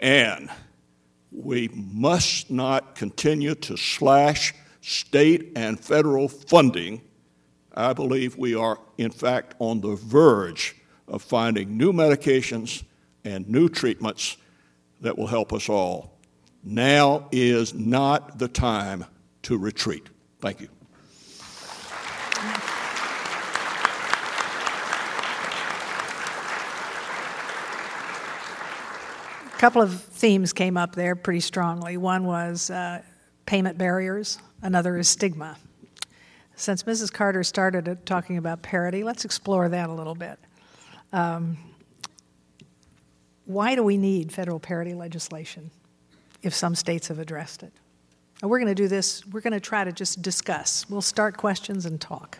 [0.00, 0.50] And
[1.30, 7.02] we must not continue to slash state and federal funding.
[7.74, 10.76] I believe we are, in fact, on the verge
[11.14, 12.82] of finding new medications
[13.24, 14.36] and new treatments
[15.00, 16.18] that will help us all.
[16.64, 19.04] Now is not the time
[19.42, 20.08] to retreat.
[20.40, 20.68] Thank you.
[29.46, 31.96] A couple of themes came up there pretty strongly.
[31.96, 33.02] One was uh,
[33.46, 35.56] payment barriers, another is stigma.
[36.56, 37.12] Since Mrs.
[37.12, 40.40] Carter started talking about parity, let's explore that a little bit.
[41.14, 41.56] Um,
[43.44, 45.70] why do we need federal parity legislation
[46.42, 47.72] if some states have addressed it?
[48.42, 50.90] And we're going to do this, we're going to try to just discuss.
[50.90, 52.38] We'll start questions and talk.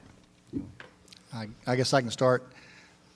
[1.33, 2.53] I, I guess I can start.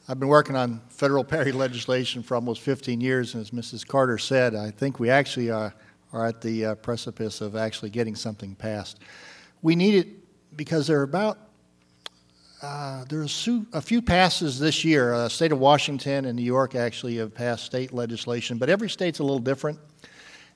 [0.08, 3.84] I've been working on federal parity legislation for almost 15 years, and as Mrs.
[3.84, 5.74] Carter said, I think we actually are,
[6.12, 9.00] are at the uh, precipice of actually getting something passed.
[9.60, 11.47] We need it because there are about
[12.60, 15.14] uh, there's a few passes this year.
[15.14, 19.20] Uh, state of Washington and New York actually have passed state legislation, but every state's
[19.20, 19.78] a little different.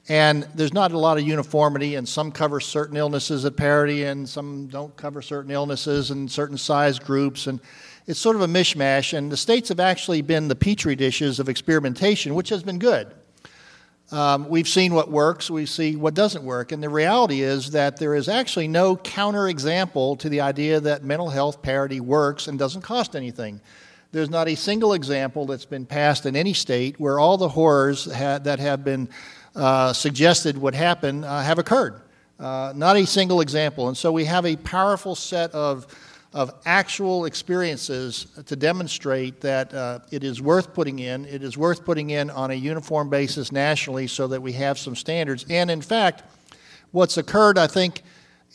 [0.08, 4.28] And there's not a lot of uniformity, and some cover certain illnesses at parity, and
[4.28, 7.46] some don't cover certain illnesses and certain size groups.
[7.46, 7.60] And
[8.08, 9.16] it's sort of a mishmash.
[9.16, 13.14] And the states have actually been the petri dishes of experimentation, which has been good.
[14.12, 16.70] Um, we've seen what works, we see what doesn't work.
[16.70, 21.30] And the reality is that there is actually no counterexample to the idea that mental
[21.30, 23.60] health parity works and doesn't cost anything.
[24.12, 28.04] There's not a single example that's been passed in any state where all the horrors
[28.12, 29.08] ha- that have been
[29.56, 32.02] uh, suggested would happen uh, have occurred.
[32.38, 33.88] Uh, not a single example.
[33.88, 35.86] And so we have a powerful set of
[36.34, 41.26] of actual experiences to demonstrate that uh, it is worth putting in.
[41.26, 44.96] It is worth putting in on a uniform basis nationally so that we have some
[44.96, 45.44] standards.
[45.50, 46.22] And in fact,
[46.90, 48.02] what's occurred, I think,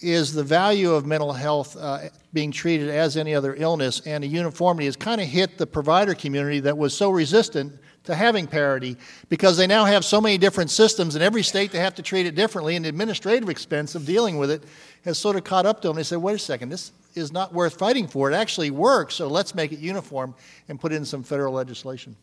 [0.01, 4.27] is the value of mental health uh, being treated as any other illness, and a
[4.27, 7.73] uniformity has kind of hit the provider community that was so resistant
[8.07, 8.95] to having parity
[9.27, 12.25] because they now have so many different systems in every state they have to treat
[12.25, 14.63] it differently and the administrative expense of dealing with it
[15.03, 17.53] has sort of caught up to them they said wait a second this is not
[17.53, 18.31] worth fighting for.
[18.31, 20.35] It actually works, so let's make it uniform
[20.69, 22.15] and put in some federal legislation.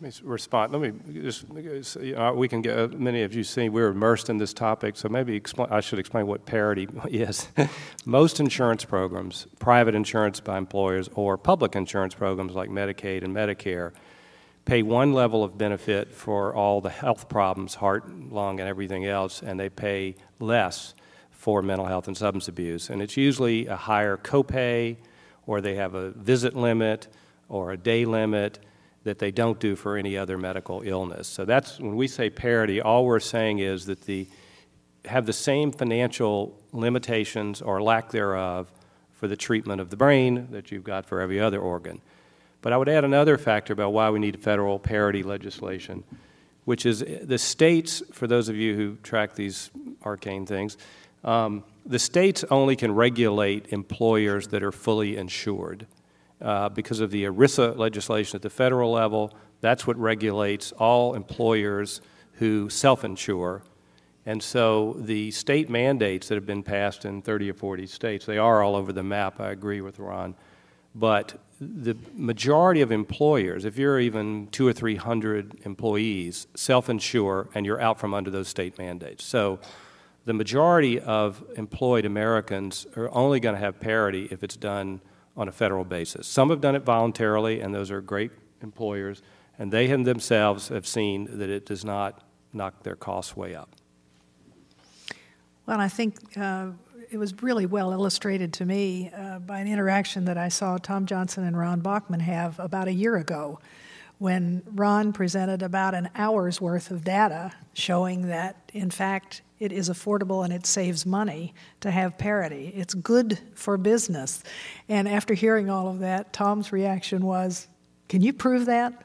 [0.00, 0.72] Let me respond.
[0.72, 1.46] Let me just,
[1.96, 4.96] you know, we can get, uh, many of you see we're immersed in this topic,
[4.96, 7.48] so maybe I should explain what parity is.
[8.04, 13.92] Most insurance programs, private insurance by employers or public insurance programs like Medicaid and Medicare,
[14.64, 19.42] pay one level of benefit for all the health problems, heart, lung, and everything else,
[19.42, 20.94] and they pay less
[21.48, 22.90] for mental health and substance abuse.
[22.90, 24.98] And it's usually a higher copay,
[25.46, 27.08] or they have a visit limit
[27.48, 28.58] or a day limit
[29.04, 31.26] that they don't do for any other medical illness.
[31.26, 34.28] So that's when we say parity, all we're saying is that the
[35.06, 38.70] have the same financial limitations or lack thereof
[39.14, 42.02] for the treatment of the brain that you've got for every other organ.
[42.60, 46.04] But I would add another factor about why we need federal parity legislation,
[46.66, 49.70] which is the states, for those of you who track these
[50.04, 50.76] arcane things,
[51.24, 55.86] um, the states only can regulate employers that are fully insured.
[56.40, 62.00] Uh, because of the ERISA legislation at the federal level, that's what regulates all employers
[62.34, 63.62] who self insure.
[64.24, 68.38] And so the state mandates that have been passed in 30 or 40 states, they
[68.38, 70.34] are all over the map, I agree with Ron.
[70.94, 77.66] But the majority of employers, if you're even two or 300 employees, self insure and
[77.66, 79.24] you're out from under those state mandates.
[79.24, 79.58] So
[80.28, 85.00] the majority of employed Americans are only going to have parity if it's done
[85.38, 86.26] on a federal basis.
[86.26, 89.22] Some have done it voluntarily, and those are great employers,
[89.58, 92.22] and they have themselves have seen that it does not
[92.52, 93.74] knock their costs way up.
[95.64, 96.72] Well, I think uh,
[97.10, 101.06] it was really well illustrated to me uh, by an interaction that I saw Tom
[101.06, 103.60] Johnson and Ron Bachman have about a year ago
[104.18, 109.88] when Ron presented about an hour's worth of data showing that, in fact, it is
[109.88, 112.72] affordable and it saves money to have parity.
[112.74, 114.42] It's good for business.
[114.88, 117.68] And after hearing all of that, Tom's reaction was,
[118.08, 119.04] Can you prove that?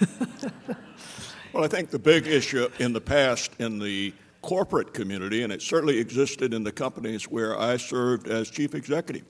[1.52, 5.60] well, I think the big issue in the past in the corporate community, and it
[5.60, 9.24] certainly existed in the companies where I served as chief executive,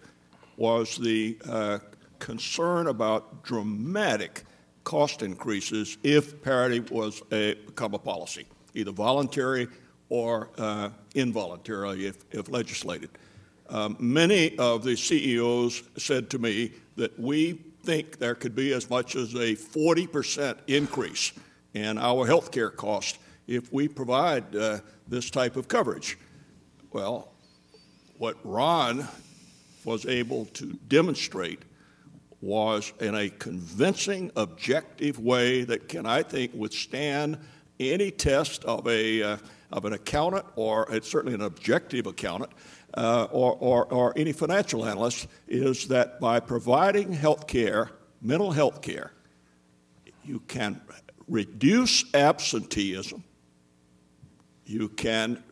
[0.57, 1.79] was the uh,
[2.19, 4.45] concern about dramatic
[4.87, 9.67] cost increases if parity was a, become a policy, either voluntary
[10.09, 13.11] or uh, involuntarily if, if legislated.
[13.69, 18.89] Um, many of the CEOs said to me that we think there could be as
[18.89, 21.33] much as a 40% increase
[21.75, 23.19] in our health care cost
[23.49, 24.79] if we provide uh,
[25.09, 26.17] this type of coverage.
[26.93, 27.33] Well,
[28.19, 29.09] what Ron
[29.85, 31.63] was able to demonstrate
[32.41, 37.39] was in a convincing, objective way that can, I think, withstand
[37.81, 39.37] any test of a uh,
[39.73, 42.53] of an accountant, or it's certainly an objective accountant,
[42.95, 47.91] uh, or, or, or any financial analyst, is that by providing health care,
[48.23, 49.13] mental health care,
[50.25, 50.81] you can
[51.29, 53.23] reduce absenteeism,
[54.65, 55.43] you can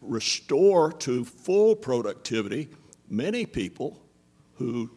[0.00, 2.68] restore to full productivity
[3.08, 4.00] many people
[4.54, 4.90] who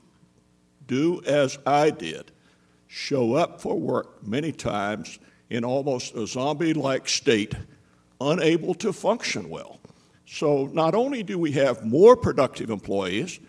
[0.90, 2.32] do as I did,
[2.88, 5.20] show up for work many times
[5.50, 7.54] in almost a zombie like state,
[8.20, 9.80] unable to function well.
[10.26, 13.40] So not only do we have more productive employees,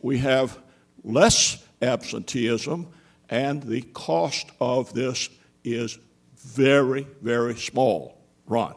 [0.00, 0.58] we have
[1.04, 2.88] less absenteeism,
[3.30, 5.30] and the cost of this
[5.64, 5.98] is
[6.36, 8.18] very, very small.
[8.46, 8.74] Ron.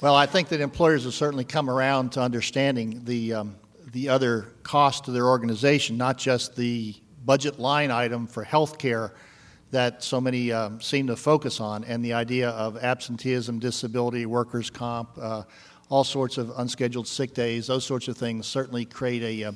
[0.00, 3.56] Well, I think that employers have certainly come around to understanding the um,
[3.92, 9.12] the other cost to their organization, not just the budget line item for health care
[9.70, 14.68] that so many um, seem to focus on, and the idea of absenteeism, disability, workers'
[14.68, 15.42] comp, uh,
[15.88, 19.52] all sorts of unscheduled sick days, those sorts of things certainly create a, uh,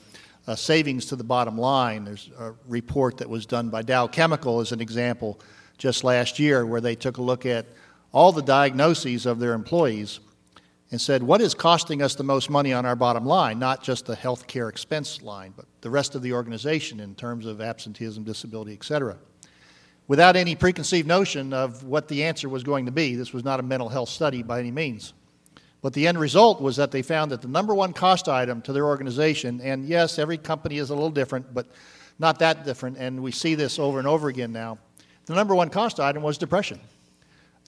[0.47, 2.05] a, savings to the bottom line.
[2.05, 5.41] There's a report that was done by Dow Chemical as an example
[5.79, 7.67] just last year where they took a look at
[8.13, 10.21] all the diagnoses of their employees
[10.91, 13.59] and said, what is costing us the most money on our bottom line?
[13.59, 17.47] Not just the health care expense line, but the rest of the organization in terms
[17.47, 19.17] of absenteeism, disability, et cetera.
[20.07, 23.59] Without any preconceived notion of what the answer was going to be, this was not
[23.59, 25.15] a mental health study by any means.
[25.81, 28.73] But the end result was that they found that the number one cost item to
[28.73, 31.67] their organization, and yes, every company is a little different, but
[32.19, 34.79] not that different, and we see this over and over again now.
[35.27, 36.81] The number one cost item was depression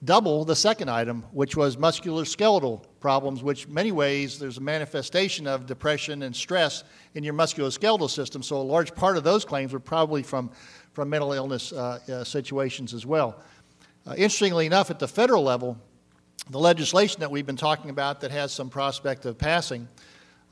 [0.03, 5.65] double the second item, which was musculoskeletal problems, which many ways there's a manifestation of
[5.65, 6.83] depression and stress
[7.15, 8.43] in your musculoskeletal system.
[8.43, 10.51] So a large part of those claims were probably from,
[10.93, 13.41] from mental illness uh, uh, situations as well.
[14.05, 15.77] Uh, interestingly enough, at the federal level,
[16.49, 19.87] the legislation that we've been talking about that has some prospect of passing,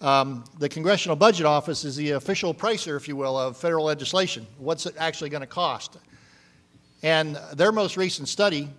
[0.02, 4.46] um, the Congressional Budget Office is the official pricer, if you will, of federal legislation.
[4.58, 5.98] What's it actually going to cost?
[7.02, 8.70] And their most recent study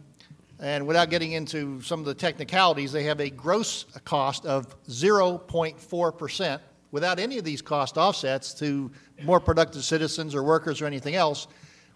[0.60, 6.60] and without getting into some of the technicalities, they have a gross cost of 0.4%
[6.92, 8.90] without any of these cost offsets to
[9.22, 11.46] more productive citizens or workers or anything else,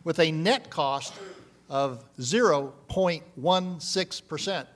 [0.04, 1.14] with a net cost
[1.70, 4.66] of 0.16%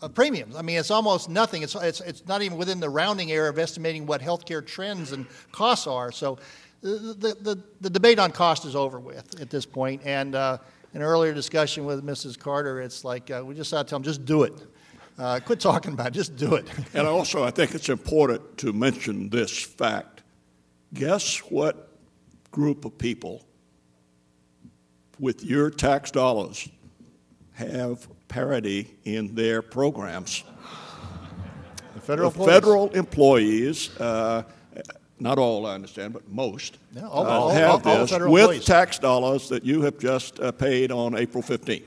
[0.00, 0.56] of premiums.
[0.56, 1.62] I mean, it's almost nothing.
[1.62, 5.26] It's, it's, it's not even within the rounding error of estimating what healthcare trends and
[5.52, 6.12] costs are.
[6.12, 6.38] So
[6.80, 10.58] the, the, the debate on cost is over with at this point, and uh,
[10.94, 12.38] an earlier discussion with Mrs.
[12.38, 14.54] Carter, it's like uh, we just ought to tell them, just do it.
[15.18, 16.66] Uh, quit talking about it, just do it.
[16.94, 20.22] and also, I think it's important to mention this fact.
[20.94, 21.90] Guess what
[22.50, 23.44] group of people
[25.18, 26.68] with your tax dollars
[27.52, 30.44] have parity in their programs?
[31.94, 32.54] The federal the employees.
[32.54, 34.42] federal employees uh,
[35.20, 38.98] not all, I understand, but most, yeah, all, uh, all, have all, this with tax
[38.98, 41.84] dollars that you have just uh, paid on April 15th.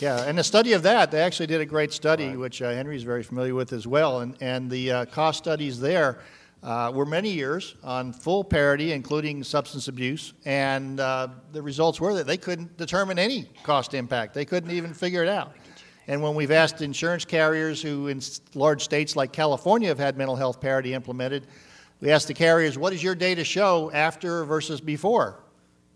[0.00, 2.38] Yeah, and a study of that, they actually did a great study, right.
[2.38, 4.20] which uh, Henry is very familiar with as well.
[4.20, 6.20] And, and the uh, cost studies there
[6.62, 10.32] uh, were many years on full parity, including substance abuse.
[10.46, 14.94] And uh, the results were that they couldn't determine any cost impact, they couldn't even
[14.94, 15.52] figure it out.
[16.08, 18.20] And when we've asked insurance carriers who, in
[18.54, 21.46] large states like California, have had mental health parity implemented,
[22.00, 25.42] we asked the carriers, what does your data show after versus before?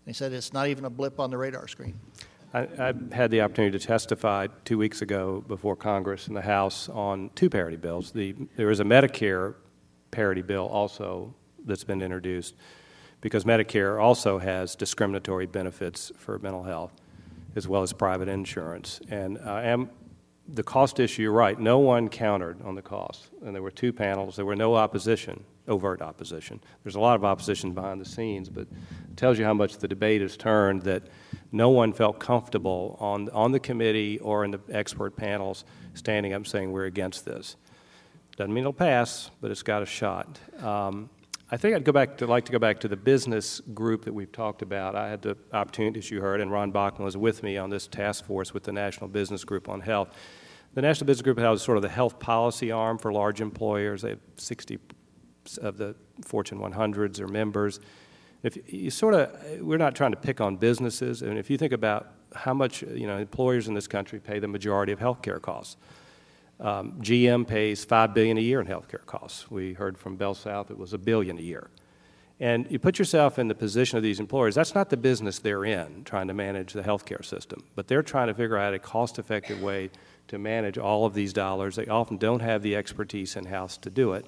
[0.05, 1.99] They said it's not even a blip on the radar screen.
[2.53, 6.87] I, I, had the opportunity to testify two weeks ago before Congress and the House
[6.89, 8.11] on two parity bills.
[8.11, 9.55] The, there is a Medicare
[10.11, 11.33] parity bill also
[11.65, 12.55] that's been introduced
[13.19, 16.93] because Medicare also has discriminatory benefits for mental health
[17.55, 19.01] as well as private insurance.
[19.09, 19.89] And I am
[20.47, 23.29] the cost issue, you're right, no one countered on the cost.
[23.43, 26.59] And there were two panels, there were no opposition overt opposition.
[26.83, 29.87] There's a lot of opposition behind the scenes, but it tells you how much the
[29.87, 31.03] debate has turned that
[31.51, 36.45] no one felt comfortable on, on the committee or in the expert panels standing up
[36.45, 37.55] saying we're against this.
[38.37, 40.39] Doesn't mean it'll pass, but it's got a shot.
[40.61, 41.09] Um,
[41.51, 44.13] I think I'd go back to like to go back to the business group that
[44.13, 44.95] we've talked about.
[44.95, 47.87] I had the opportunity, as you heard, and Ron Bachman was with me on this
[47.87, 50.09] task force with the National Business Group on Health.
[50.73, 54.01] The National Business Group has sort of the health policy arm for large employers.
[54.01, 54.79] They have 60
[55.61, 57.79] of the Fortune 100s or members.
[58.43, 61.73] If you sort of, we're not trying to pick on businesses, and if you think
[61.73, 65.77] about how much you know employers in this country pay the majority of healthcare costs.
[66.59, 69.51] Um, GM pays five billion a year in healthcare costs.
[69.51, 71.69] We heard from Bell South it was a billion a year.
[72.39, 74.55] And you put yourself in the position of these employers.
[74.55, 78.27] That's not the business they're in, trying to manage the healthcare system, but they're trying
[78.27, 79.89] to figure out a cost-effective way
[80.27, 81.77] to manage all of these dollars.
[81.77, 84.25] They often don't have the expertise in house to do it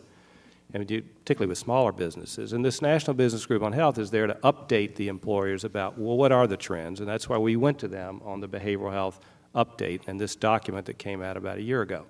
[0.73, 2.53] and particularly with smaller businesses.
[2.53, 6.17] And this National Business Group on Health is there to update the employers about, well,
[6.17, 6.99] what are the trends?
[6.99, 9.19] And that's why we went to them on the behavioral health
[9.55, 12.05] update and this document that came out about a year ago.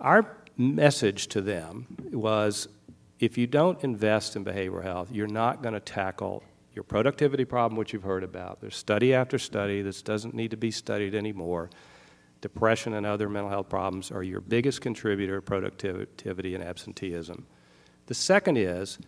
[0.00, 2.68] Our message to them was
[3.20, 6.42] if you don't invest in behavioral health, you're not going to tackle
[6.74, 8.60] your productivity problem, which you've heard about.
[8.60, 9.82] There's study after study.
[9.82, 11.70] This doesn't need to be studied anymore
[12.44, 17.46] depression and other mental health problems are your biggest contributor to productivity and absenteeism.
[18.04, 18.98] The second is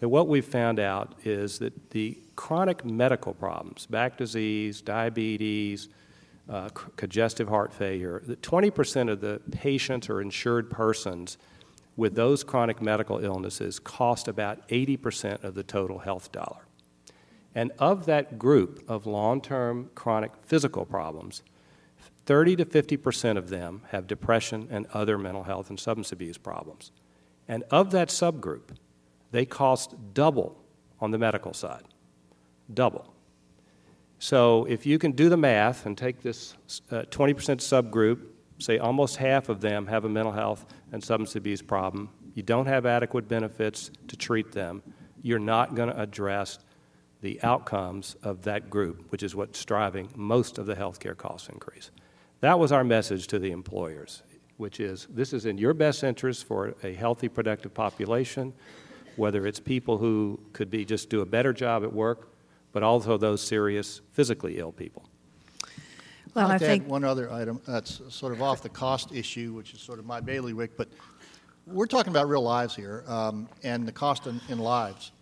[0.00, 5.90] that what we've found out is that the chronic medical problems, back disease, diabetes,
[6.48, 11.36] uh, congestive heart failure, that 20% of the patients or insured persons
[11.94, 16.62] with those chronic medical illnesses cost about 80% of the total health dollar.
[17.54, 21.42] And of that group of long term chronic physical problems,
[22.28, 26.92] 30 to 50% of them have depression and other mental health and substance abuse problems.
[27.48, 28.76] And of that subgroup,
[29.30, 30.62] they cost double
[31.00, 31.84] on the medical side.
[32.74, 33.14] Double.
[34.18, 36.54] So if you can do the math and take this
[36.90, 38.20] uh, 20% subgroup,
[38.58, 42.66] say almost half of them have a mental health and substance abuse problem, you don't
[42.66, 44.82] have adequate benefits to treat them,
[45.22, 46.58] you're not going to address
[47.22, 51.90] the outcomes of that group, which is what's driving most of the healthcare cost increase.
[52.40, 54.22] That was our message to the employers,
[54.56, 58.52] which is this is in your best interest for a healthy, productive population,
[59.16, 62.28] whether it's people who could be just do a better job at work
[62.72, 65.08] but also those serious physically ill people.
[66.34, 69.52] Well, I'd like I think one other item that's sort of off the cost issue,
[69.52, 70.88] which is sort of my bailiwick, but
[71.66, 75.12] we're talking about real lives here um, and the cost in, in lives.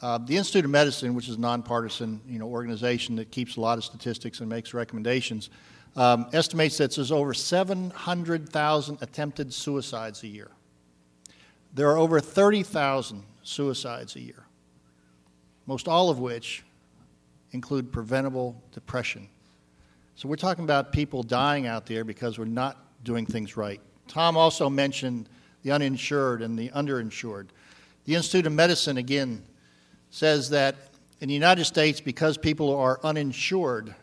[0.00, 3.60] Uh, the Institute of Medicine, which is a nonpartisan you know, organization that keeps a
[3.60, 5.50] lot of statistics and makes recommendations,
[5.98, 10.48] um, estimates that there's over 700,000 attempted suicides a year.
[11.74, 14.46] There are over 30,000 suicides a year,
[15.66, 16.62] most all of which
[17.50, 19.28] include preventable depression.
[20.14, 23.80] So we're talking about people dying out there because we're not doing things right.
[24.06, 25.28] Tom also mentioned
[25.64, 27.48] the uninsured and the underinsured.
[28.04, 29.42] The Institute of Medicine, again,
[30.10, 30.76] says that
[31.20, 33.96] in the United States, because people are uninsured,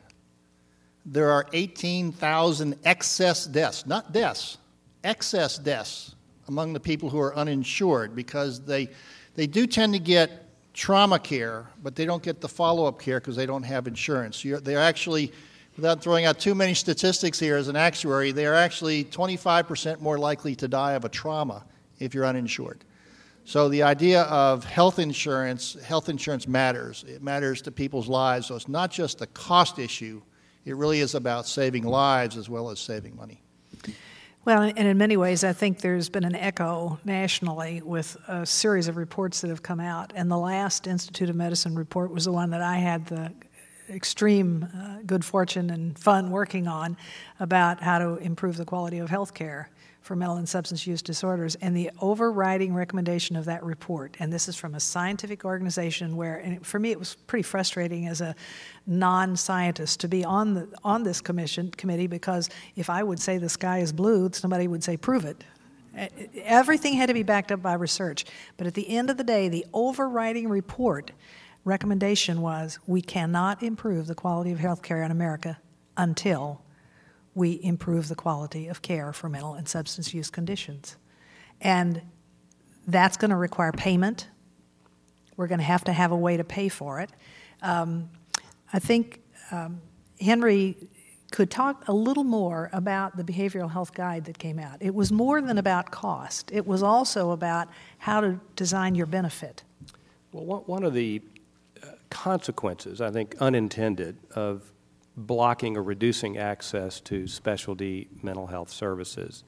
[1.06, 4.58] there are 18,000 excess deaths, not deaths,
[5.04, 6.16] excess deaths
[6.48, 8.90] among the people who are uninsured because they,
[9.36, 13.20] they do tend to get trauma care, but they don't get the follow up care
[13.20, 14.44] because they don't have insurance.
[14.44, 15.32] You're, they're actually,
[15.76, 20.18] without throwing out too many statistics here as an actuary, they are actually 25% more
[20.18, 21.64] likely to die of a trauma
[22.00, 22.84] if you're uninsured.
[23.46, 27.06] So the idea of health insurance, health insurance matters.
[27.08, 28.48] It matters to people's lives.
[28.48, 30.22] So it's not just a cost issue,
[30.66, 33.42] it really is about saving lives as well as saving money.
[34.46, 38.88] Well, and in many ways, I think there's been an echo nationally with a series
[38.88, 40.14] of reports that have come out.
[40.16, 43.34] And the last Institute of Medicine report was the one that I had the
[43.90, 46.96] extreme uh, good fortune and fun working on
[47.40, 49.70] about how to improve the quality of health care
[50.06, 51.56] for mental and substance use disorders.
[51.56, 56.38] And the overriding recommendation of that report, and this is from a scientific organization where,
[56.38, 58.36] and for me, it was pretty frustrating as a
[58.86, 63.50] non-scientist to be on the on this commission committee because if I would say the
[63.50, 65.44] sky is blue, somebody would say prove it.
[66.44, 68.26] Everything had to be backed up by research.
[68.58, 71.12] But at the end of the day, the overriding report
[71.64, 75.58] recommendation was we cannot improve the quality of health care in America
[75.98, 76.62] until
[77.36, 80.96] we improve the quality of care for mental and substance use conditions.
[81.62, 82.02] And
[82.88, 84.30] that's going to require payment.
[85.38, 87.12] We're going to have to have a way to pay for it.
[87.62, 88.10] Um,
[88.72, 89.22] I think
[89.52, 89.82] um,
[90.20, 90.78] Henry
[91.32, 94.78] could talk a little more about the behavioral health guide that came out.
[94.80, 97.68] It was more than about cost, it was also about
[97.98, 99.64] how to design your benefit.
[100.32, 101.22] Well, one of the
[101.84, 104.72] uh, consequences, I think, unintended of
[105.18, 109.44] blocking or reducing access to specialty mental health services.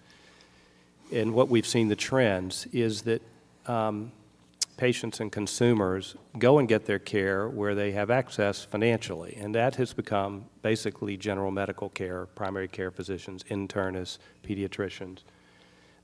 [1.12, 3.22] And what we've seen the trends is that
[3.66, 4.12] um,
[4.78, 9.76] patients and consumers go and get their care where they have access financially, and that
[9.76, 15.20] has become basically general medical care, primary care physicians, internists, pediatricians.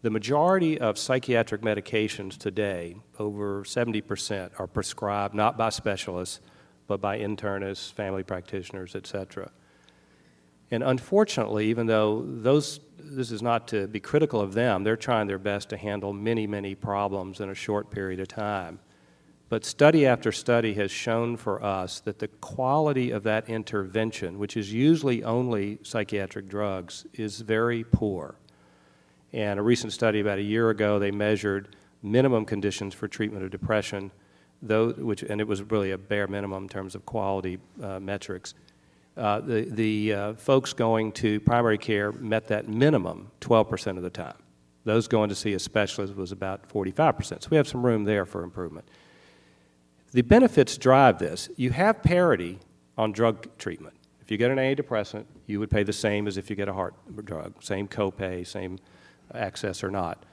[0.01, 6.41] The majority of psychiatric medications today, over 70%, are prescribed not by specialists
[6.87, 9.51] but by internists, family practitioners, etc.
[10.71, 15.27] And unfortunately, even though those, this is not to be critical of them, they're trying
[15.27, 18.79] their best to handle many, many problems in a short period of time.
[19.49, 24.57] But study after study has shown for us that the quality of that intervention, which
[24.57, 28.33] is usually only psychiatric drugs, is very poor.
[29.31, 33.51] And a recent study about a year ago, they measured minimum conditions for treatment of
[33.51, 34.11] depression
[34.63, 38.53] which, and it was really a bare minimum in terms of quality uh, metrics.
[39.15, 44.09] Uh, the the uh, folks going to primary care met that minimum 12% of the
[44.09, 44.35] time.
[44.85, 47.43] Those going to see a specialist was about 45%.
[47.43, 48.87] So we have some room there for improvement.
[50.11, 51.49] The benefits drive this.
[51.55, 52.59] You have parity
[52.97, 53.95] on drug treatment.
[54.21, 56.73] If you get an antidepressant, you would pay the same as if you get a
[56.73, 56.95] heart
[57.25, 58.79] drug, same copay, same
[59.33, 60.25] access or not.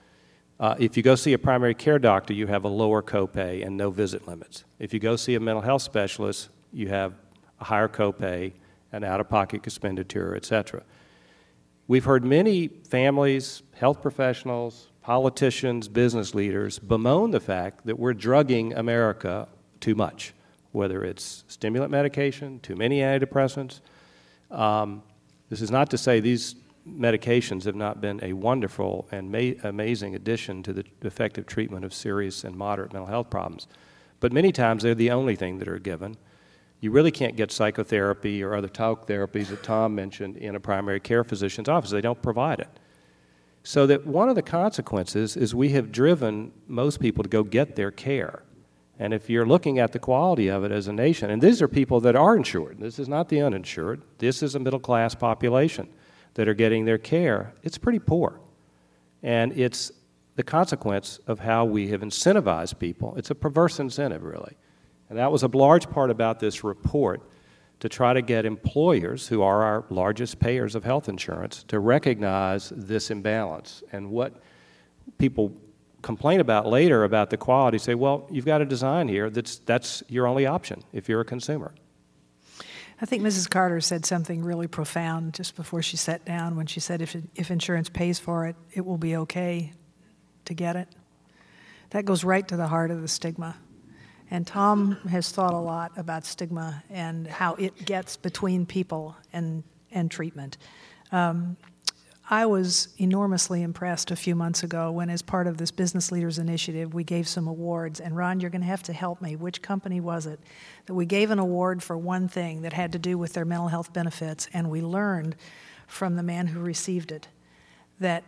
[0.61, 3.79] Uh, if you go see a primary care doctor, you have a lower copay and
[3.79, 4.65] no visit limits.
[4.79, 7.15] If you go see a mental health specialist, you have
[7.61, 8.53] a higher copay
[8.93, 10.83] and out of pocket expenditure, et cetera.
[11.89, 18.75] We've heard many families, health professionals, politicians, business leaders bemoan the fact that we're drugging
[18.75, 19.49] America
[19.81, 20.35] too much,
[20.73, 23.81] whether it's stimulant medication, too many antidepressants.
[24.51, 25.03] Um,
[25.49, 26.55] this is not to say these
[26.99, 31.95] medications have not been a wonderful and ma- amazing addition to the effective treatment of
[31.95, 33.67] serious and moderate mental health problems.
[34.21, 36.17] But many times they're the only thing that are given.
[36.81, 41.01] You really can't get psychotherapy or other talk therapies that Tom mentioned in a primary
[41.01, 41.91] care physician's office.
[41.91, 42.69] They don't provide it.
[43.63, 47.77] So that one of the consequences is we have driven most people to go get
[47.77, 48.43] their care.
[48.99, 51.69] And if you're looking at the quality of it as a nation, and these are
[51.69, 55.89] people that are insured, this is not the uninsured, this is a middle class population
[56.35, 58.41] that are getting their care, it's pretty poor.
[59.23, 59.93] And it's
[60.37, 63.15] the consequence of how we have incentivized people.
[63.17, 64.57] It's a perverse incentive, really.
[65.09, 67.21] And that was a large part about this report
[67.81, 72.71] to try to get employers, who are our largest payers of health insurance, to recognize
[72.77, 73.83] this imbalance.
[73.91, 74.35] And what
[75.19, 75.53] people
[76.03, 80.03] complain about later about the quality say, well, you've got a design here that's, that's
[80.09, 81.75] your only option if you're a consumer.
[83.03, 83.49] I think Mrs.
[83.49, 87.51] Carter said something really profound just before she sat down when she said if, if
[87.51, 89.73] insurance pays for it, it will be okay
[90.45, 90.89] to get it.
[91.91, 93.57] That goes right to the heart of the stigma.
[94.31, 99.65] And Tom has thought a lot about stigma and how it gets between people and,
[99.91, 100.59] and treatment.
[101.11, 101.57] Um,
[102.33, 106.39] I was enormously impressed a few months ago when, as part of this Business Leaders
[106.39, 107.99] Initiative, we gave some awards.
[107.99, 109.35] And Ron, you're going to have to help me.
[109.35, 110.39] Which company was it
[110.87, 113.67] that we gave an award for one thing that had to do with their mental
[113.67, 114.49] health benefits?
[114.55, 115.35] And we learned
[115.89, 117.27] from the man who received it
[117.99, 118.23] that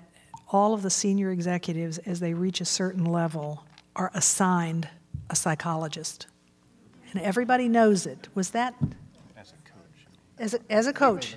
[0.49, 4.89] all of the senior executives, as they reach a certain level, are assigned
[5.31, 6.27] a psychologist.
[7.13, 8.27] And everybody knows it.
[8.35, 8.75] Was that?
[9.37, 10.07] As a coach.
[10.39, 11.37] As a, as a coach.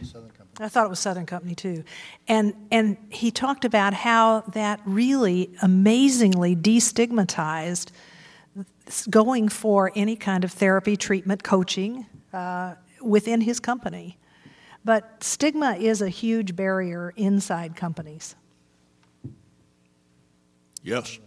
[0.60, 1.84] I thought it was Southern Company too.
[2.28, 7.92] And, and he talked about how that really amazingly destigmatized
[9.10, 14.18] going for any kind of therapy, treatment, coaching uh, within his company.
[14.86, 18.36] But stigma is a huge barrier inside companies.
[20.84, 21.18] Yes.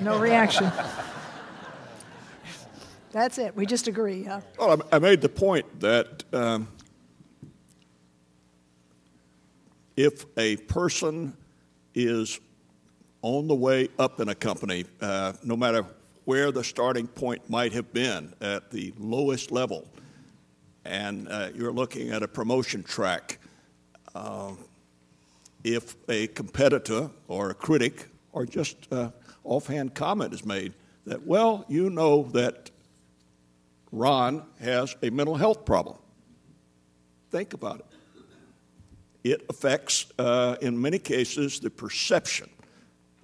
[0.00, 0.70] No reaction.
[3.12, 3.56] That's it.
[3.56, 4.24] We just agree.
[4.24, 4.42] Huh?
[4.58, 6.68] Well, I made the point that um,
[9.96, 11.36] if a person
[11.94, 12.40] is
[13.22, 15.84] on the way up in a company, uh, no matter
[16.24, 19.86] where the starting point might have been at the lowest level,
[20.84, 23.38] and uh, you're looking at a promotion track,
[24.14, 24.52] uh,
[25.64, 29.10] if a competitor or a critic or just uh,
[29.44, 30.72] offhand comment is made
[31.04, 32.70] that, well, you know that
[33.92, 35.98] Ron has a mental health problem.
[37.30, 37.89] Think about it.
[39.22, 42.48] It affects, uh, in many cases, the perception.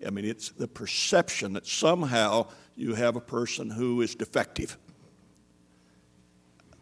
[0.06, 4.76] I mean, it's the perception that somehow you have a person who is defective.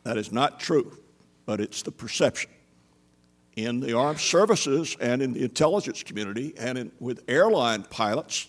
[0.03, 0.99] That is not true,
[1.47, 2.51] but it's the perception.
[3.57, 8.49] In the armed services and in the intelligence community and in, with airline pilots,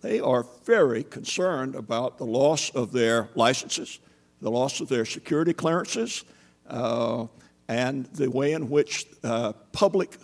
[0.00, 4.00] they are very concerned about the loss of their licenses
[4.40, 6.24] the loss of their security clearances,
[6.68, 7.26] uh,
[7.70, 10.16] and the way in which uh, public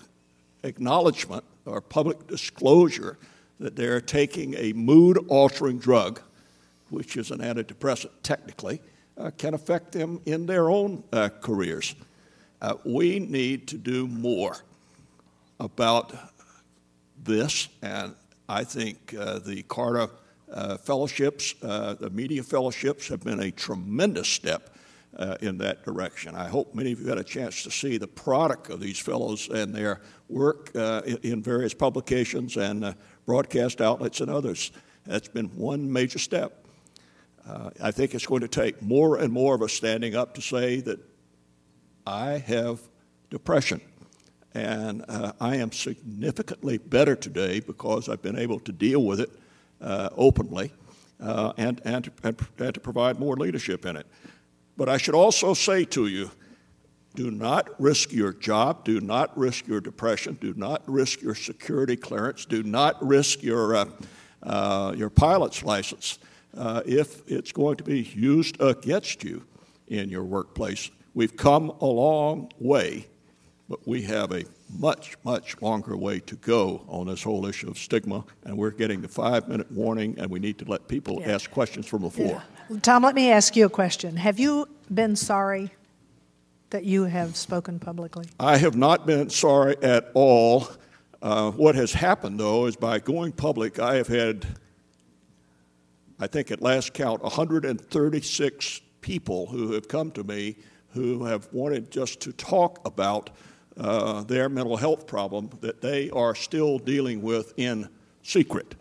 [0.65, 3.19] acknowledgement or public disclosure
[3.61, 6.21] that they're taking a mood altering drug,
[6.91, 8.81] which is an antidepressant technically,
[9.17, 11.95] uh, can affect them in their own uh, careers.
[12.61, 14.57] Uh, we need to do more
[15.61, 16.15] about
[17.23, 18.13] this, and
[18.49, 20.09] I think uh, the Carter
[20.53, 24.76] uh, fellowships, the media fellowships, have been a tremendous step
[25.17, 26.35] uh, in that direction.
[26.35, 29.49] I hope many of you had a chance to see the product of these fellows
[29.49, 32.95] and their work uh, in various publications and uh,
[33.25, 34.73] broadcast outlets and others.
[35.07, 36.67] That's been one major step.
[37.49, 40.41] Uh, I think it's going to take more and more of us standing up to
[40.41, 40.99] say that
[42.07, 42.81] I have
[43.31, 43.81] depression.
[44.55, 45.05] And
[45.39, 49.31] I am significantly better today because I've been able to deal with it
[49.83, 50.73] uh, openly
[51.21, 52.39] uh, and, and, and
[52.75, 54.07] to provide more leadership in it.
[54.77, 56.31] But I should also say to you,
[57.15, 58.85] do not risk your job.
[58.85, 60.37] Do not risk your depression.
[60.39, 62.45] Do not risk your security clearance.
[62.45, 63.87] Do not risk your, uh,
[64.43, 66.19] uh, your pilot's license
[66.57, 69.45] uh, if it's going to be used against you
[69.89, 70.91] in your workplace.
[71.15, 73.07] We've come a long way,
[73.69, 74.45] but we have a
[74.79, 79.01] much, much longer way to go on this whole issue of stigma, and we're getting
[79.01, 81.35] the five minute warning, and we need to let people yeah.
[81.35, 82.43] ask questions from the floor.
[82.45, 82.56] Yeah.
[82.83, 84.17] Tom, let me ask you a question.
[84.17, 85.71] Have you been sorry?
[86.71, 88.27] that you have spoken publicly?
[88.41, 90.69] I have not been sorry at all.
[91.23, 94.47] Uh, what has happened, though, is by going public, I have had,
[96.19, 100.57] I think at last count, 136 people who have come to me
[100.89, 103.31] who have wanted just to talk about
[103.77, 107.89] uh, their mental health problem that they are still dealing with in
[108.23, 108.75] secret.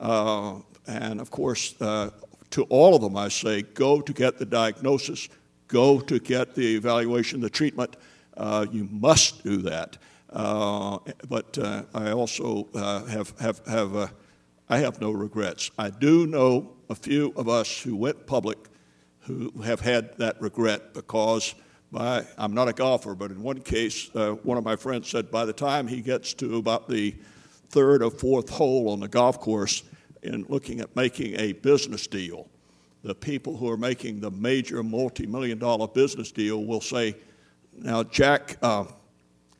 [0.00, 2.10] Uh, and of course, uh,
[2.50, 5.28] to all of them, I say go to get the diagnosis,
[5.68, 7.96] go to get the evaluation, the treatment.
[8.36, 9.98] Uh, you must do that.
[10.30, 10.98] Uh,
[11.28, 12.68] but uh, I also
[13.08, 14.12] have, have, have
[14.68, 15.72] I have no regrets.
[15.76, 18.56] I do know a few of us who went public
[19.22, 21.56] who have had that regret because
[21.90, 25.28] by, I'm not a golfer, but in one case, uh, one of my friends said
[25.28, 27.16] by the time he gets to about the
[27.70, 29.82] third or fourth hole on the golf course
[30.22, 32.48] in looking at making a business deal,
[33.02, 37.16] the people who are making the major multi million dollar business deal will say,
[37.76, 38.84] Now, Jack, uh,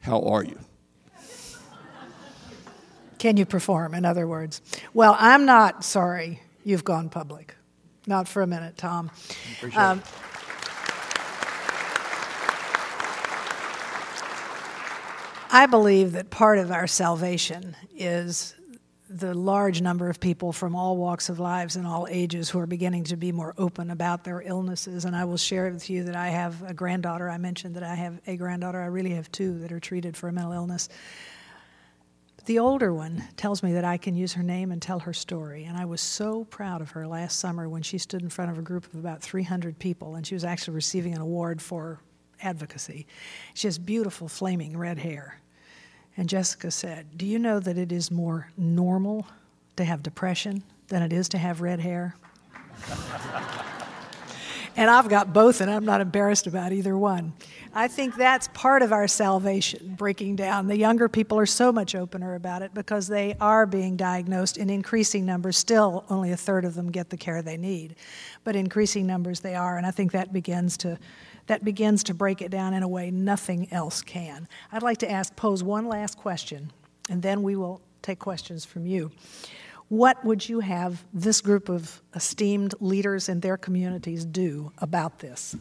[0.00, 0.58] how are you?
[3.18, 4.62] Can you perform, in other words?
[4.94, 7.54] Well, I'm not sorry you've gone public.
[8.06, 9.10] Not for a minute, Tom.
[9.76, 10.02] Um,
[15.52, 18.54] I believe that part of our salvation is
[19.12, 22.66] the large number of people from all walks of lives and all ages who are
[22.66, 25.04] beginning to be more open about their illnesses.
[25.04, 27.28] And I will share with you that I have a granddaughter.
[27.28, 28.80] I mentioned that I have a granddaughter.
[28.80, 30.88] I really have two that are treated for a mental illness.
[32.46, 35.64] The older one tells me that I can use her name and tell her story.
[35.64, 38.58] And I was so proud of her last summer when she stood in front of
[38.58, 41.98] a group of about 300 people and she was actually receiving an award for
[42.40, 43.08] advocacy.
[43.54, 45.40] She has beautiful, flaming red hair.
[46.20, 49.26] And Jessica said, Do you know that it is more normal
[49.76, 52.14] to have depression than it is to have red hair?
[54.76, 57.32] and I've got both, and I'm not embarrassed about either one.
[57.74, 60.66] I think that's part of our salvation, breaking down.
[60.66, 64.68] The younger people are so much opener about it because they are being diagnosed in
[64.68, 65.56] increasing numbers.
[65.56, 67.96] Still, only a third of them get the care they need,
[68.44, 70.98] but increasing numbers they are, and I think that begins to
[71.50, 74.46] that begins to break it down in a way nothing else can.
[74.70, 76.70] I'd like to ask, pose one last question,
[77.08, 79.10] and then we will take questions from you.
[79.88, 85.56] What would you have this group of esteemed leaders in their communities do about this?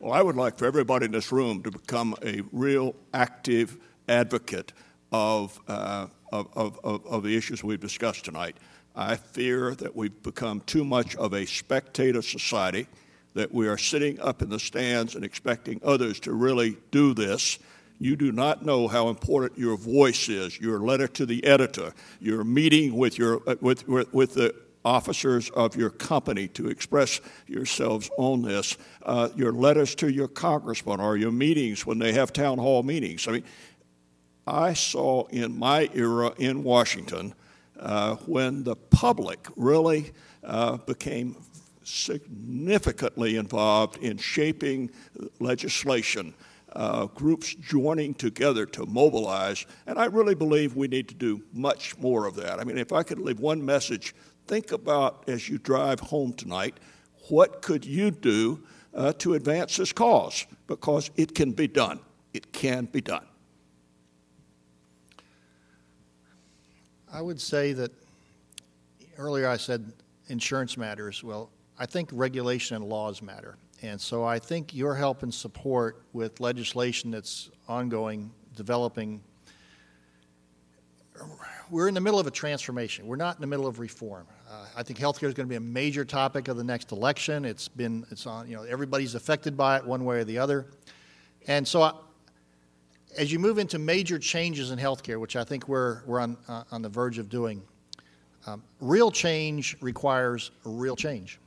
[0.00, 4.74] Well, I would like for everybody in this room to become a real active advocate
[5.10, 8.58] of, uh, of, of, of, the issues we've discussed tonight.
[8.94, 12.86] I fear that we've become too much of a spectator society
[13.34, 17.58] that we are sitting up in the stands and expecting others to really do this.
[18.00, 22.44] You do not know how important your voice is, your letter to the editor, your
[22.44, 24.54] meeting with, your, uh, with, with, with the
[24.84, 31.00] officers of your company to express yourselves on this, uh, your letters to your congressman
[31.00, 33.26] or your meetings when they have town hall meetings.
[33.28, 33.44] I mean,
[34.46, 37.34] I saw in my era in Washington
[37.78, 40.12] uh, when the public really
[40.42, 41.36] uh, became
[41.88, 44.90] significantly involved in shaping
[45.40, 46.34] legislation,
[46.74, 51.96] uh, groups joining together to mobilize, and I really believe we need to do much
[51.98, 52.60] more of that.
[52.60, 54.14] I mean, if I could leave one message,
[54.46, 56.78] think about as you drive home tonight,
[57.28, 58.62] what could you do
[58.94, 60.46] uh, to advance this cause?
[60.66, 62.00] Because it can be done.
[62.34, 63.26] It can be done.
[67.10, 67.90] I would say that
[69.16, 69.92] earlier I said
[70.28, 71.24] insurance matters.
[71.24, 73.56] Well, I think regulation and laws matter.
[73.82, 79.22] And so I think your help and support with legislation that's ongoing, developing,
[81.70, 83.06] we're in the middle of a transformation.
[83.06, 84.26] We're not in the middle of reform.
[84.50, 87.44] Uh, I think healthcare is going to be a major topic of the next election.
[87.44, 90.66] It's been, it's on, you know, everybody's affected by it one way or the other.
[91.46, 91.92] And so I,
[93.16, 96.64] as you move into major changes in healthcare, which I think we're, we're on, uh,
[96.72, 97.62] on the verge of doing,
[98.46, 101.38] um, real change requires real change.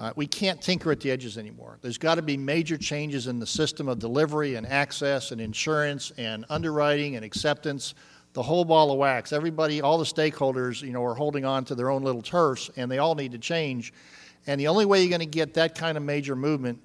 [0.00, 1.76] Uh, we can't tinker at the edges anymore.
[1.82, 6.10] There's got to be major changes in the system of delivery and access and insurance
[6.16, 7.94] and underwriting and acceptance,
[8.32, 9.30] the whole ball of wax.
[9.30, 12.90] Everybody, all the stakeholders, you know, are holding on to their own little turfs, and
[12.90, 13.92] they all need to change.
[14.46, 16.80] And the only way you're going to get that kind of major movement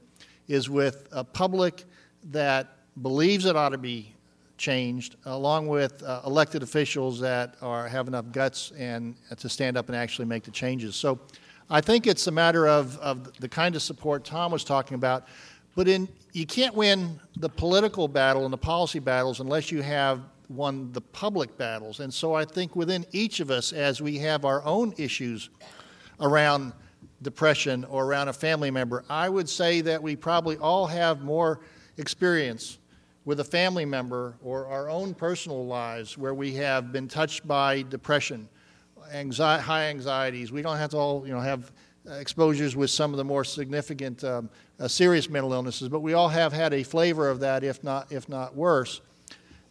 [0.49, 1.85] is with a public
[2.31, 2.67] that
[3.01, 4.13] believes it ought to be
[4.57, 9.77] changed, along with uh, elected officials that are have enough guts and uh, to stand
[9.77, 10.97] up and actually make the changes.
[10.97, 11.17] So.
[11.69, 15.27] I think it's a matter of, of the kind of support Tom was talking about.
[15.75, 20.21] But in, you can't win the political battle and the policy battles unless you have
[20.47, 21.99] won the public battles.
[21.99, 25.49] And so I think within each of us, as we have our own issues
[26.21, 26.71] around
[27.21, 31.61] depression or around a family member, I would say that we probably all have more
[31.97, 32.77] experience
[33.25, 37.81] with a family member or our own personal lives where we have been touched by
[37.81, 38.47] depression,
[39.13, 40.51] anxiety, high anxieties.
[40.51, 41.71] We don't have to all you know have
[42.19, 44.49] exposures with some of the more significant um,
[44.79, 48.11] uh, serious mental illnesses, but we all have had a flavor of that, if not
[48.11, 49.01] if not worse.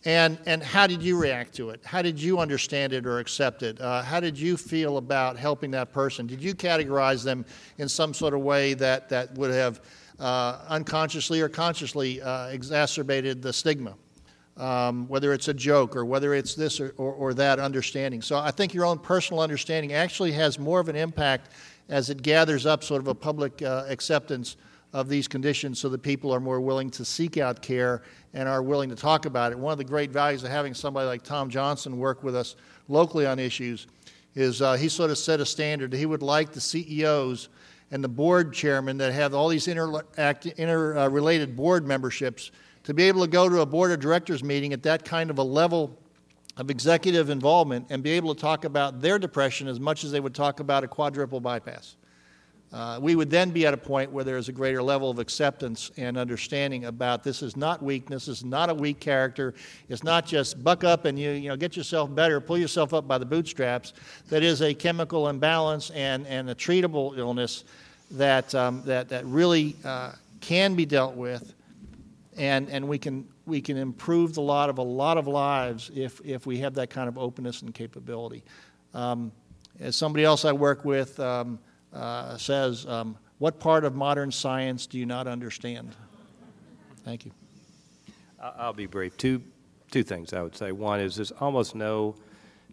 [0.07, 1.81] And, and how did you react to it?
[1.83, 3.81] How did you understand it or accept it?
[3.81, 6.27] Uh, how did you feel about helping that person?
[6.27, 7.47] Did you categorize them
[7.79, 9.81] in some sort of way that, that would have
[10.21, 13.95] uh, unconsciously or consciously uh, exacerbated the stigma?
[14.57, 18.23] Um, whether it's a joke or whether it's this or, or, or, that understanding.
[18.23, 21.51] So I think your own personal understanding actually has more of an impact
[21.89, 24.57] as it gathers up sort of a public uh, acceptance
[24.93, 28.03] of these conditions so that people are more willing to seek out care
[28.33, 29.59] and are willing to talk about it.
[29.59, 32.55] One of the great values of having somebody like Tom Johnson work with us
[32.89, 33.89] locally on issues
[34.37, 35.91] is uh, he sort of set a standard.
[35.91, 37.49] that He would like the CEOs
[37.91, 42.53] and the board chairmen that have all these interrelated inter, uh, board memberships
[42.85, 45.39] to be able to go to a board of directors meeting at that kind of
[45.39, 45.99] a level
[46.57, 50.21] of executive involvement and be able to talk about their depression as much as they
[50.21, 51.97] would talk about a quadruple bypass.
[52.73, 55.21] Uh, we would then be at a point where there is a greater level of
[55.21, 59.55] acceptance and understanding about this is not weakness, this is not a weak character,
[59.89, 63.07] it's not just buck up and you, you know, get yourself better, pull yourself up
[63.07, 63.93] by the bootstraps.
[64.29, 67.63] That is a chemical imbalance and, and a treatable illness
[68.11, 71.55] that, um, that, that really uh, can be dealt with,
[72.37, 76.21] and, and we, can, we can improve the lot of a lot of lives if,
[76.25, 78.43] if we have that kind of openness and capability.
[78.93, 79.33] Um,
[79.81, 81.59] as somebody else I work with, um,
[81.93, 85.95] uh, says, um, What part of modern science do you not understand?
[87.05, 87.33] Thank you.
[88.41, 89.17] I'll be brief.
[89.17, 89.43] Two,
[89.91, 90.73] two things I would say.
[90.73, 92.17] One is there's almost no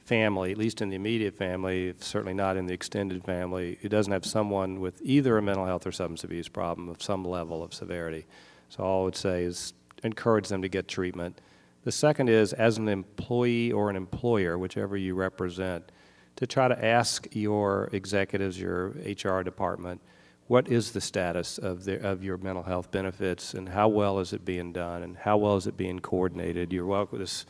[0.05, 4.11] family, at least in the immediate family, certainly not in the extended family, who doesn't
[4.11, 7.73] have someone with either a mental health or substance abuse problem of some level of
[7.73, 8.25] severity.
[8.71, 11.41] So all I would say is encourage them to get treatment.
[11.83, 15.91] The second is, as an employee or an employer, whichever you represent,
[16.37, 19.99] to try to ask your executives, your HR department,
[20.47, 24.31] what is the status of, the, of your mental health benefits and how well is
[24.31, 26.71] it being done and how well is it being coordinated?
[26.71, 27.19] You're welcome.
[27.19, 27.45] This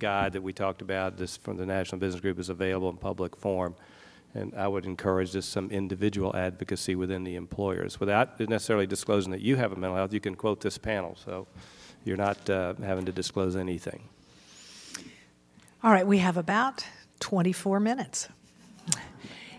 [0.00, 3.36] guide that we talked about, this from the National Business Group, is available in public
[3.36, 3.76] form.
[4.34, 8.00] And I would encourage just some individual advocacy within the employers.
[8.00, 11.16] Without necessarily disclosing that you have a mental health, you can quote this panel.
[11.24, 11.46] So
[12.04, 14.08] you're not uh, having to disclose anything.
[15.84, 16.84] All right, we have about
[17.20, 18.28] 24 minutes.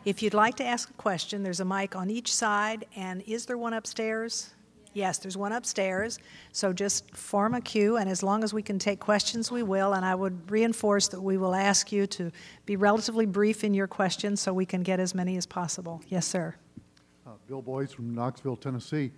[0.05, 3.45] If you'd like to ask a question, there's a mic on each side, and is
[3.45, 4.54] there one upstairs?
[4.95, 6.19] Yes, there's one upstairs.
[6.53, 9.93] So just form a queue, and as long as we can take questions, we will.
[9.93, 12.31] And I would reinforce that we will ask you to
[12.65, 16.01] be relatively brief in your questions so we can get as many as possible.
[16.07, 16.55] Yes, sir.
[17.27, 19.11] Uh, Bill Boyce from Knoxville, Tennessee.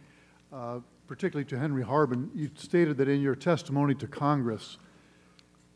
[0.51, 4.79] Uh, particularly to Henry Harbin, you stated that in your testimony to Congress,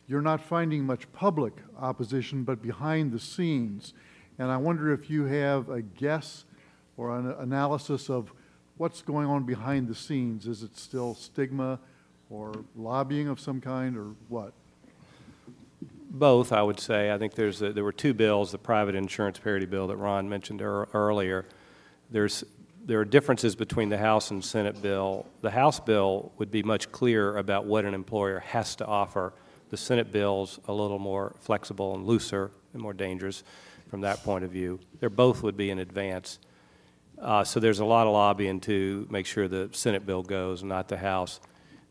[0.07, 3.93] you're not finding much public opposition, but behind the scenes.
[4.39, 6.45] And I wonder if you have a guess
[6.97, 8.33] or an analysis of
[8.81, 10.47] what's going on behind the scenes.
[10.47, 11.79] Is it still stigma
[12.31, 14.53] or lobbying of some kind or what?
[16.09, 17.13] Both, I would say.
[17.13, 20.27] I think there's a, there were two bills, the private insurance parity bill that Ron
[20.27, 21.45] mentioned er- earlier.
[22.09, 22.43] There's
[22.83, 25.27] there are differences between the House and Senate bill.
[25.41, 29.31] The House bill would be much clearer about what an employer has to offer
[29.69, 33.43] the Senate bill's a little more flexible and looser and more dangerous
[33.91, 34.79] from that point of view.
[34.99, 36.39] They both would be in advance.
[37.21, 40.87] Uh, so there's a lot of lobbying to make sure the Senate bill goes, not
[40.87, 41.39] the House.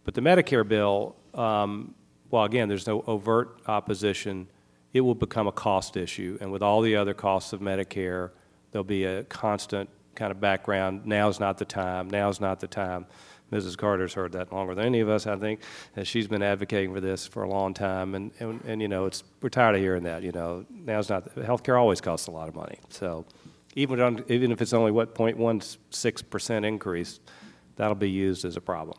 [0.05, 1.95] But the Medicare bill, um,
[2.31, 4.49] well, again, there's no overt opposition.
[4.93, 8.31] It will become a cost issue, and with all the other costs of Medicare,
[8.73, 11.07] there'll be a constant kind of background.
[11.07, 12.11] Now's not the time.
[12.11, 13.07] Now's not the time.
[13.53, 13.77] Mrs.
[13.77, 15.61] Carter's heard that longer than any of us, I think,
[15.97, 18.15] and she's been advocating for this for a long time.
[18.15, 20.23] And, and, and you know, it's, we're tired of hearing that.
[20.23, 22.79] You know, now's not, healthcare always costs a lot of money.
[22.91, 23.25] So
[23.75, 27.21] even, on, even if it's only, what, 0.16% increase,
[27.77, 28.99] that'll be used as a problem.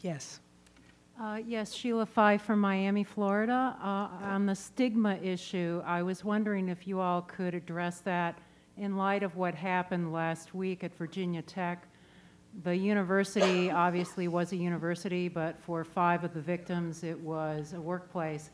[0.00, 0.40] Yes.
[1.20, 3.76] Uh, yes, Sheila Fife from Miami, Florida.
[3.82, 8.38] Uh, on the stigma issue, I was wondering if you all could address that
[8.76, 11.88] in light of what happened last week at Virginia Tech.
[12.62, 17.80] The university obviously was a university, but for five of the victims, it was a
[17.80, 18.50] workplace.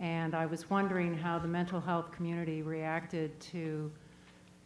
[0.00, 3.90] And I was wondering how the mental health community reacted to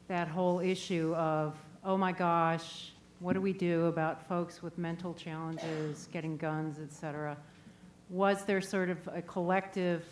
[0.09, 5.13] that whole issue of, oh my gosh, what do we do about folks with mental
[5.15, 7.37] challenges, getting guns, et cetera?
[8.11, 10.05] Was there sort of a collective,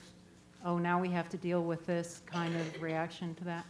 [0.65, 3.65] oh, now we have to deal with this kind of reaction to that?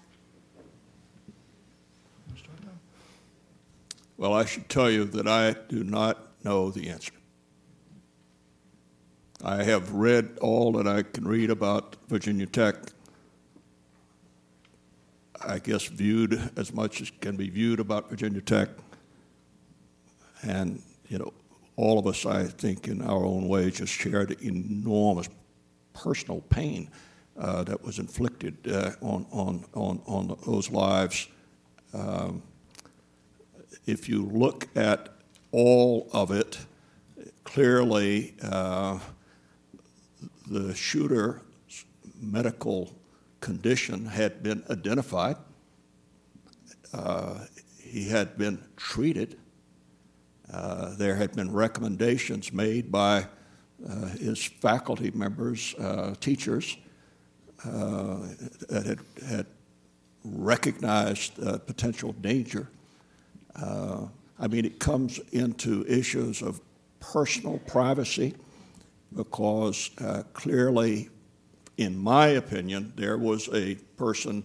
[4.16, 7.12] Well, I should tell you that I do not know the answer.
[9.44, 12.76] I have read all that I can read about Virginia Tech.
[15.44, 18.70] I guess viewed as much as can be viewed about Virginia Tech.
[20.42, 21.32] And, you know,
[21.76, 25.28] all of us, I think, in our own way, just shared enormous
[25.92, 26.88] personal pain
[27.38, 31.28] uh, that was inflicted uh, on, on, on, on those lives.
[31.92, 32.42] Um,
[33.84, 35.10] if you look at
[35.52, 36.58] all of it,
[37.44, 38.98] clearly uh,
[40.46, 41.40] the shooter's
[42.20, 42.94] medical
[43.40, 45.36] condition had been identified.
[46.92, 47.44] Uh,
[47.80, 49.38] he had been treated.
[50.52, 53.26] Uh, there had been recommendations made by
[53.88, 56.76] uh, his faculty members, uh, teachers,
[57.64, 58.18] uh,
[58.68, 59.46] that had, had
[60.24, 61.36] recognized
[61.66, 62.68] potential danger.
[64.38, 66.60] I mean, it comes into issues of
[67.00, 68.34] personal privacy
[69.16, 71.08] because uh, clearly,
[71.78, 74.44] in my opinion, there was a person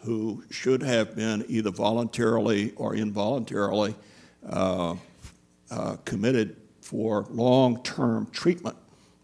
[0.00, 3.94] who should have been either voluntarily or involuntarily
[4.48, 4.94] uh,
[5.70, 8.76] uh, committed for long term treatment,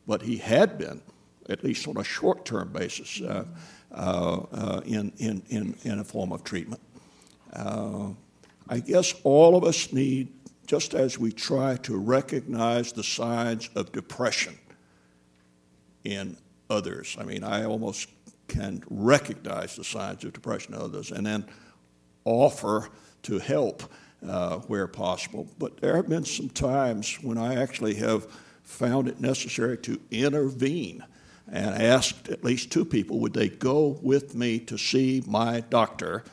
[0.07, 1.01] but he had been,
[1.49, 3.45] at least on a short term basis, uh,
[3.93, 6.81] uh, uh, in, in, in, in a form of treatment.
[8.67, 10.33] I guess all of us need,
[10.67, 14.59] just as we try to recognize the signs of depression
[16.05, 16.37] in
[16.71, 18.09] others, I mean, I almost
[18.49, 21.47] can recognize the signs of depression in others and then
[22.25, 22.89] offer
[23.23, 23.83] to help
[24.27, 25.49] uh, where possible.
[25.59, 28.27] But there have been some times when I actually have
[28.63, 31.05] found it necessary to intervene
[31.51, 36.25] and asked at least two people would they go with me to see my doctor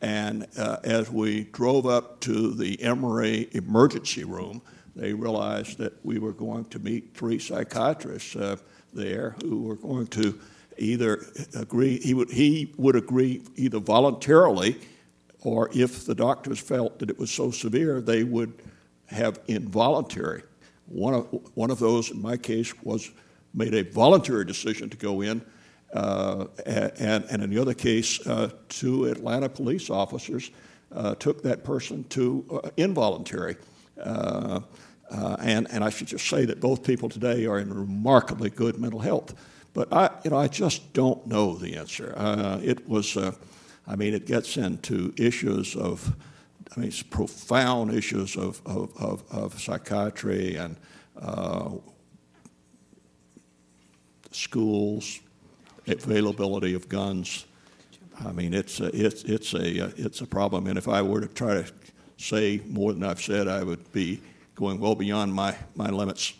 [0.00, 4.62] and uh, as we drove up to the Emory emergency room,
[4.96, 8.56] they realized that we were going to meet three psychiatrists uh,
[8.92, 10.38] there who were going to
[10.78, 11.24] either
[11.54, 14.76] agree, he would, he would agree either voluntarily
[15.42, 18.52] or if the doctors felt that it was so severe, they would
[19.06, 20.42] have involuntary.
[20.86, 23.10] One of, one of those, in my case, was
[23.54, 25.44] made a voluntary decision to go in
[25.92, 30.50] uh, and, and, in the other case, uh, two Atlanta police officers
[30.92, 33.56] uh, took that person to uh, involuntary.
[35.10, 38.50] Uh, uh, and, and I should just say that both people today are in remarkably
[38.50, 39.34] good mental health.
[39.72, 42.14] But I, you know, I just don't know the answer.
[42.62, 46.16] it was, I mean, it gets into issues of,
[46.76, 50.76] I mean, profound issues of, of, of, of psychiatry and
[54.32, 55.20] schools,
[55.86, 57.46] availability of guns.
[58.24, 60.66] I mean, it's a, it's, it's, a, uh, it's a problem.
[60.66, 61.72] And if I were to try to
[62.18, 64.20] say more than I've said, I would be
[64.60, 66.34] going well beyond my, my limits.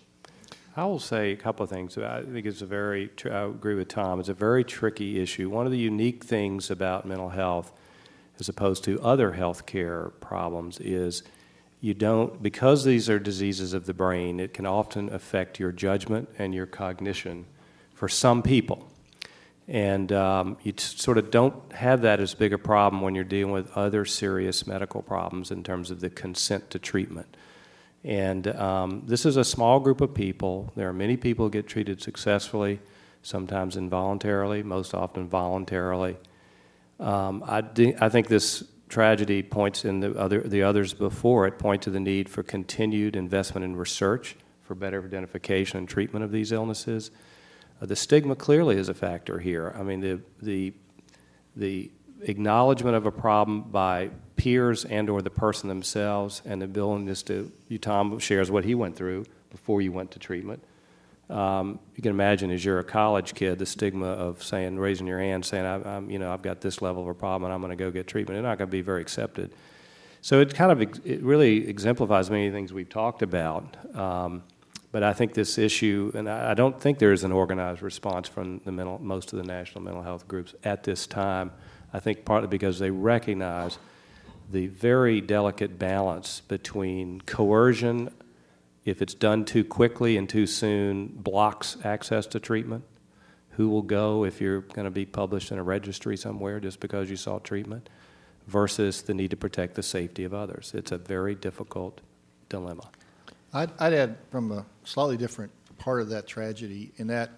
[0.77, 1.97] I will say a couple of things.
[1.97, 5.49] I think it's a very, I agree with Tom, it's a very tricky issue.
[5.49, 7.73] One of the unique things about mental health,
[8.39, 11.23] as opposed to other health care problems, is
[11.81, 16.29] you don't, because these are diseases of the brain, it can often affect your judgment
[16.39, 17.47] and your cognition
[17.95, 18.87] for some people.
[19.67, 23.53] And um, you sort of don't have that as big a problem when you're dealing
[23.53, 27.37] with other serious medical problems in terms of the consent to treatment.
[28.03, 30.73] And um, this is a small group of people.
[30.75, 32.81] There are many people who get treated successfully,
[33.23, 36.17] sometimes involuntarily, most often voluntarily.
[36.99, 37.63] Um, I,
[38.01, 42.01] I think this tragedy points in the, other, the others before it point to the
[42.01, 47.11] need for continued investment in research for better identification and treatment of these illnesses
[47.81, 49.75] uh, the stigma clearly is a factor here.
[49.77, 50.73] I mean, the, the,
[51.57, 51.91] the
[52.23, 57.51] acknowledgement of a problem by peers and or the person themselves and the willingness to,
[57.69, 60.63] you, Tom shares what he went through before you went to treatment.
[61.29, 65.21] Um, you can imagine as you're a college kid, the stigma of saying, raising your
[65.21, 67.61] hand, saying, I, am you know, I've got this level of a problem and I'm
[67.61, 68.39] going to go get treatment.
[68.39, 69.53] It's not going to be very accepted.
[70.23, 73.77] So it kind of, it really exemplifies many things we've talked about.
[73.97, 74.43] Um,
[74.93, 78.61] but I think this issue, and I don't think there is an organized response from
[78.65, 81.53] the mental, most of the national mental health groups at this time.
[81.93, 83.79] I think partly because they recognize
[84.51, 88.13] the very delicate balance between coercion,
[88.85, 92.85] if it's done too quickly and too soon, blocks access to treatment.
[93.53, 97.11] Who will go if you're going to be published in a registry somewhere just because
[97.11, 97.89] you sought treatment,
[98.47, 100.73] versus the need to protect the safety of others?
[100.75, 102.01] It's a very difficult
[102.49, 102.89] dilemma.
[103.53, 107.31] I'd, I'd add from a slightly different part of that tragedy in that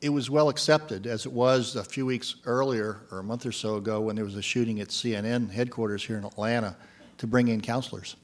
[0.00, 3.52] it was well accepted, as it was a few weeks earlier or a month or
[3.52, 6.76] so ago when there was a shooting at CNN headquarters here in Atlanta,
[7.18, 8.16] to bring in counselors.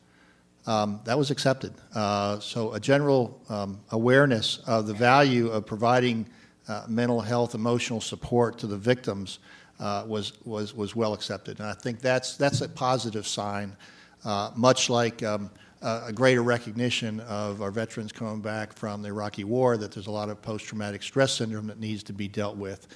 [0.66, 1.74] Um, that was accepted.
[1.94, 6.26] Uh, so a general um, awareness of the value of providing
[6.66, 9.38] uh, mental health, emotional support to the victims
[9.78, 11.60] uh, was, was, was well accepted.
[11.60, 13.76] And I think that's, that's a positive sign,
[14.24, 15.50] uh, much like um,
[15.82, 20.10] a greater recognition of our veterans coming back from the Iraqi war, that there's a
[20.10, 22.88] lot of post-traumatic stress syndrome that needs to be dealt with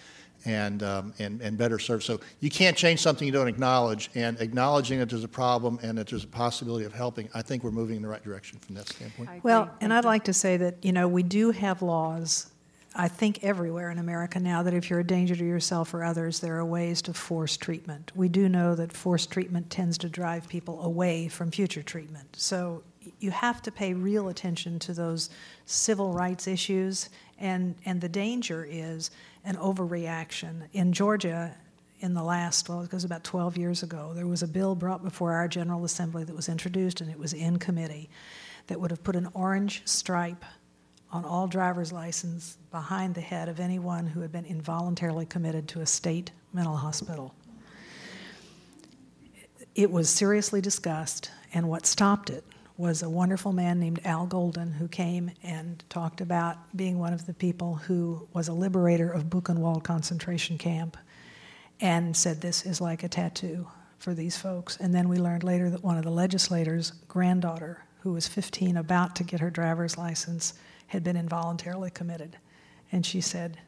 [0.47, 2.03] and, um, and, and better served.
[2.03, 5.99] So you can't change something you don't acknowledge, and acknowledging that there's a problem and
[5.99, 8.75] that there's a possibility of helping, I think we're moving in the right direction from
[8.77, 9.45] that standpoint.
[9.45, 12.50] Well, and I'd like to say that, you know, we do have laws,
[12.95, 16.41] I think everywhere in America now, that if you're a danger to yourself or others,
[16.41, 18.11] there are ways to force treatment.
[18.17, 22.35] We do know that forced treatment tends to drive people away from future treatment.
[22.37, 22.83] So
[23.21, 25.31] you have to pay real attention to those
[25.67, 29.11] civil rights issues, and, and the danger is
[29.45, 30.63] an overreaction.
[30.73, 31.55] In Georgia,
[32.01, 35.05] in the last, well, it goes about 12 years ago, there was a bill brought
[35.05, 38.11] before our General Assembly that was introduced, and it was in committee,
[38.67, 40.45] that would have put an orange stripe
[41.13, 45.81] on all driver's license behind the head of anyone who had been involuntarily committed to
[45.81, 47.35] a state mental hospital.
[49.75, 52.45] It was seriously discussed, and what stopped it
[52.77, 57.27] was a wonderful man named Al Golden who came and talked about being one of
[57.27, 60.97] the people who was a liberator of Buchenwald concentration camp
[61.81, 63.67] and said this is like a tattoo
[63.99, 64.79] for these folks.
[64.79, 69.15] And then we learned later that one of the legislators' granddaughter, who was 15, about
[69.17, 70.55] to get her driver's license,
[70.91, 72.37] had been involuntarily committed.
[72.91, 73.59] And she said,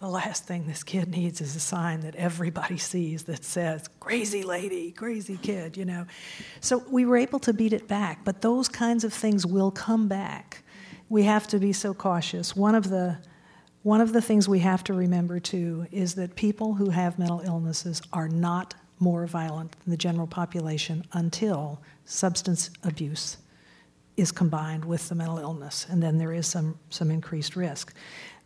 [0.00, 4.42] the last thing this kid needs is a sign that everybody sees that says, crazy
[4.42, 6.06] lady, crazy kid, you know.
[6.60, 10.08] So we were able to beat it back, but those kinds of things will come
[10.08, 10.64] back.
[11.10, 12.56] We have to be so cautious.
[12.56, 13.18] One of the
[13.82, 17.40] one of the things we have to remember too is that people who have mental
[17.40, 23.38] illnesses are not more violent than the general population until substance abuse
[24.16, 27.94] is combined with the mental illness, and then there is some, some increased risk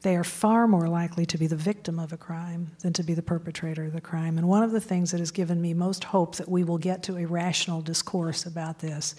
[0.02, 3.14] they are far more likely to be the victim of a crime than to be
[3.14, 4.38] the perpetrator of the crime.
[4.38, 7.02] And one of the things that has given me most hope that we will get
[7.04, 9.14] to a rational discourse about this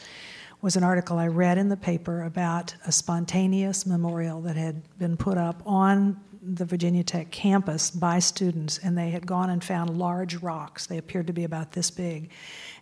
[0.62, 5.18] was an article I read in the paper about a spontaneous memorial that had been
[5.18, 10.00] put up on the Virginia Tech campus by students, and they had gone and found
[10.00, 10.86] large rocks.
[10.86, 12.32] They appeared to be about this big,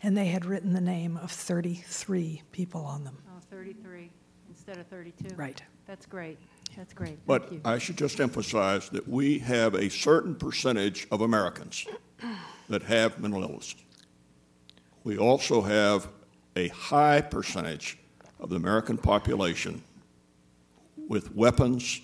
[0.04, 3.18] and they had written the name of 33 people on them.
[3.66, 4.12] Oh, 33
[4.50, 5.36] instead of 32.
[5.36, 5.62] Right.
[5.88, 6.38] That's great.
[6.78, 7.10] That's great.
[7.10, 7.62] Thank But you.
[7.66, 11.88] I should just emphasize that we have a certain percentage of Americans
[12.70, 13.76] that have mental illness.
[15.04, 16.08] We also have
[16.56, 17.98] a high percentage
[18.40, 19.82] of the American population
[21.08, 22.02] with weapons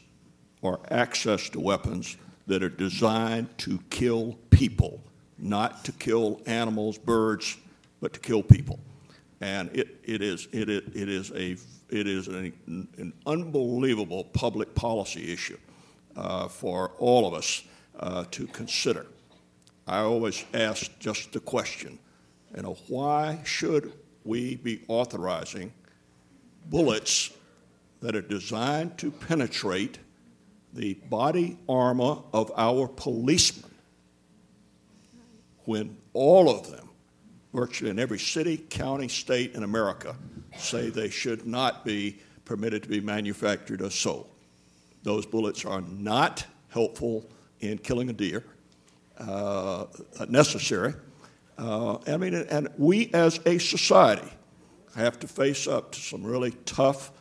[0.61, 2.17] or access to weapons
[2.47, 5.01] that are designed to kill people,
[5.37, 7.57] not to kill animals, birds,
[7.99, 8.79] but to kill people.
[9.41, 11.57] And it, it, is, it, it, it is a
[11.89, 12.53] it is an,
[12.97, 15.57] an unbelievable public policy issue
[16.15, 17.63] uh, for all of us
[17.99, 19.05] uh, to consider.
[19.87, 21.99] I always ask just the question,
[22.55, 23.91] you know, why should
[24.23, 25.73] we be authorizing
[26.69, 27.31] bullets
[28.01, 29.99] that are designed to penetrate
[30.73, 33.69] the body armor of our policemen
[35.65, 36.80] when all of them,
[37.53, 40.15] virtually in every city, county, state in America,
[40.57, 44.29] say they should not be permitted to be manufactured or sold.
[45.03, 47.29] Those bullets are not helpful
[47.59, 48.43] in killing a deer,
[49.17, 49.85] uh,
[50.29, 50.93] necessary.
[51.57, 54.31] Uh, I mean, and we as a society
[54.95, 57.11] have to face up to some really tough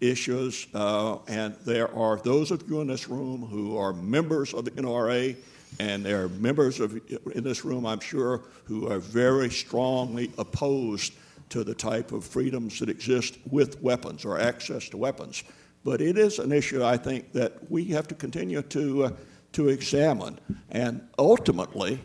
[0.00, 4.64] issues, uh, and there are those of you in this room who are members of
[4.64, 5.36] the NRA,
[5.78, 7.00] and there are members of
[7.34, 11.12] in this room, I'm sure, who are very strongly opposed
[11.50, 15.42] to the type of freedoms that exist with weapons or access to weapons.
[15.84, 19.10] But it is an issue, I think, that we have to continue to, uh,
[19.52, 20.38] to examine.
[20.70, 21.98] And ultimately,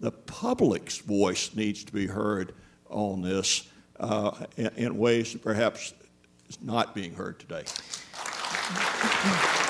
[0.00, 2.54] the public's voice needs to be heard
[2.88, 3.68] on this
[3.98, 5.94] uh, in, in ways that perhaps
[6.48, 7.64] is not being heard today.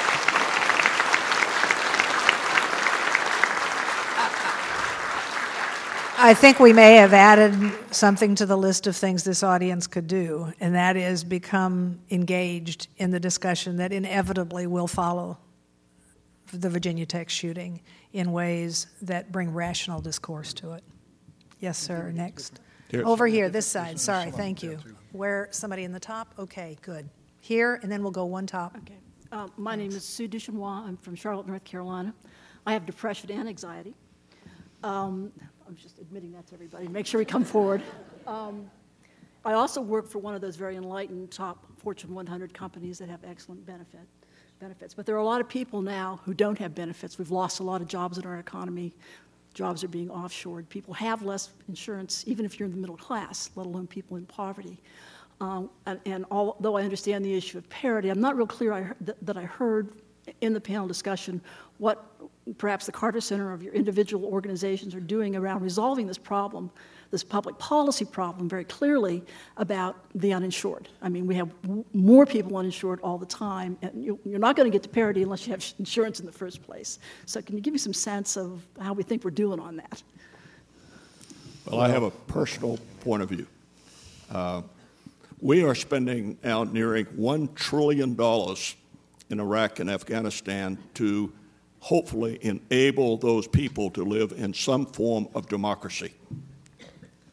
[6.22, 10.06] I think we may have added something to the list of things this audience could
[10.06, 15.38] do, and that is become engaged in the discussion that inevitably will follow
[16.52, 17.80] the Virginia Tech shooting
[18.12, 20.84] in ways that bring rational discourse to it.
[21.58, 22.12] Yes, sir.
[22.14, 22.60] Next.
[22.92, 23.98] Over here, this side.
[23.98, 24.78] Sorry, thank you.
[25.12, 26.34] Where somebody in the top?
[26.38, 27.08] Okay, good.
[27.40, 28.76] Here, and then we'll go one top.
[28.76, 28.98] Okay.
[29.32, 30.86] Uh, my name is Sue Duchenois.
[30.86, 32.12] I'm from Charlotte, North Carolina.
[32.66, 33.94] I have depression and anxiety.
[34.82, 35.32] Um,
[35.66, 36.88] I'm just admitting that to everybody.
[36.88, 37.82] Make sure we come forward.
[38.26, 38.70] Um,
[39.44, 43.20] I also work for one of those very enlightened top Fortune 100 companies that have
[43.24, 44.06] excellent benefit,
[44.58, 44.92] benefits.
[44.92, 47.18] But there are a lot of people now who don't have benefits.
[47.18, 48.94] We've lost a lot of jobs in our economy.
[49.54, 50.68] Jobs are being offshored.
[50.68, 54.26] People have less insurance, even if you're in the middle class, let alone people in
[54.26, 54.78] poverty.
[55.40, 58.92] Um, and, and, although I understand the issue of parity, I'm not real clear I,
[59.00, 60.02] that, that I heard
[60.40, 61.40] in the panel discussion
[61.78, 62.04] what
[62.58, 66.70] perhaps the Carter Center of your individual organizations are doing around resolving this problem,
[67.10, 69.22] this public policy problem, very clearly
[69.56, 70.88] about the uninsured.
[71.00, 74.56] I mean, we have w- more people uninsured all the time, and you, are not
[74.56, 76.98] going to get to parity unless you have insurance in the first place.
[77.26, 80.02] So, can you give me some sense of how we think we're doing on that?
[81.66, 83.46] Well, I have a personal point of view.
[84.30, 84.62] Uh,
[85.40, 88.14] we are spending now nearing $1 trillion
[89.30, 91.32] in Iraq and Afghanistan to
[91.78, 96.12] hopefully enable those people to live in some form of democracy.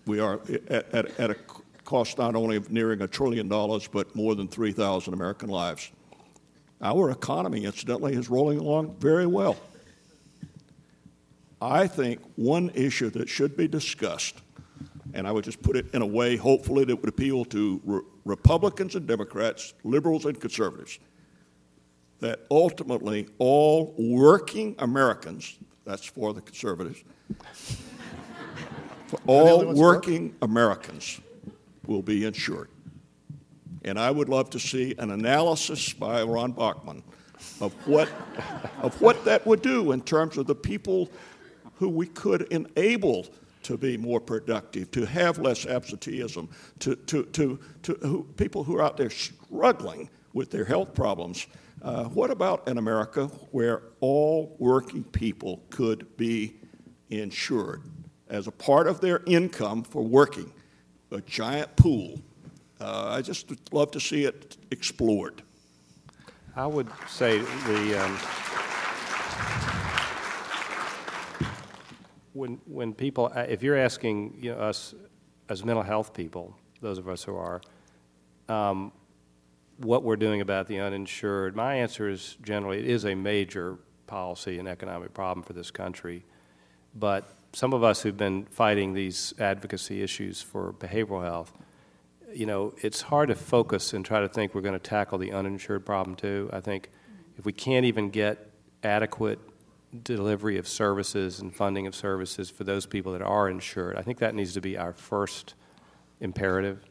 [0.06, 1.36] We are at, at, at a
[1.84, 5.92] cost not only of nearing a trillion dollars, but more than 3,000 American lives.
[6.82, 9.58] Our economy, incidentally, is rolling along very well.
[11.60, 14.36] I think one issue that should be discussed,
[15.14, 18.02] and I would just put it in a way, hopefully, that would appeal to re-
[18.26, 21.00] Republicans and Democrats, liberals and conservatives,
[22.20, 27.04] that ultimately all working Americans, that's for the conservatives,
[29.08, 31.22] for all working Americans
[31.86, 32.70] will be insured.
[33.84, 37.04] And I would love to see an analysis by Ron Bachman
[37.62, 38.10] of what,
[38.82, 41.10] of what that would do in terms of the people
[41.76, 43.28] who we could enable
[43.64, 46.50] to be more productive, to have less absenteeism,
[46.80, 51.48] to, to, to, to who, people who are out there struggling with their health problems
[51.82, 56.56] uh, what about an America where all working people could be
[57.10, 57.84] insured
[58.30, 60.52] as a part of their income for working?
[61.12, 62.22] A giant pool.
[62.80, 65.42] Uh, I just love to see it explored.
[66.56, 68.04] I would say the.
[68.04, 68.18] Um,
[72.38, 74.94] when, when people, uh, if you're asking you know, us
[75.50, 77.62] as mental health people, those of us who are,
[78.48, 78.92] um,
[79.78, 83.78] what we're doing about the uninsured, my answer is generally it is a major
[84.08, 86.26] policy and economic problem for this country.
[86.96, 91.54] But some of us who've been fighting these advocacy issues for behavioral health,
[92.34, 95.32] you know, it's hard to focus and try to think we're going to tackle the
[95.32, 96.50] uninsured problem too.
[96.52, 96.90] I think
[97.38, 98.52] if we can't even get
[98.84, 99.40] adequate
[100.04, 104.20] delivery of services and funding of services for those people that are insured, I think
[104.20, 105.54] that needs to be our first
[106.20, 106.84] imperative.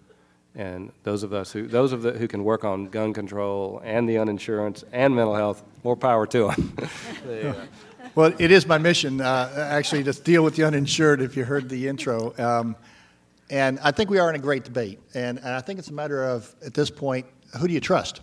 [0.56, 4.08] And those of us who, those of the, who can work on gun control and
[4.08, 6.76] the uninsurance and mental health, more power to them.
[7.28, 7.54] yeah.
[8.14, 11.68] Well, it is my mission, uh, actually, to deal with the uninsured, if you heard
[11.68, 12.34] the intro.
[12.38, 12.74] Um,
[13.50, 14.98] and I think we are in a great debate.
[15.12, 17.26] And, and, I think it's a matter of, at this point,
[17.58, 18.22] who do you trust?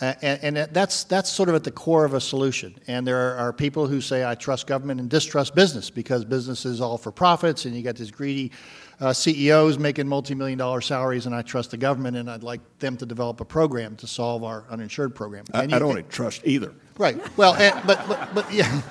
[0.00, 2.74] Uh, and, and, that's, that's sort of at the core of a solution.
[2.86, 6.64] And there are, are, people who say, I trust government and distrust business because business
[6.64, 8.52] is all for profits and you got this greedy
[9.00, 12.96] uh, CEOs making multi-million dollar salaries, and I trust the government, and I'd like them
[12.96, 15.44] to develop a program to solve our uninsured program.
[15.52, 16.74] I, I don't trust either.
[16.96, 17.16] Right.
[17.36, 18.82] Well, and, but, but, but yeah.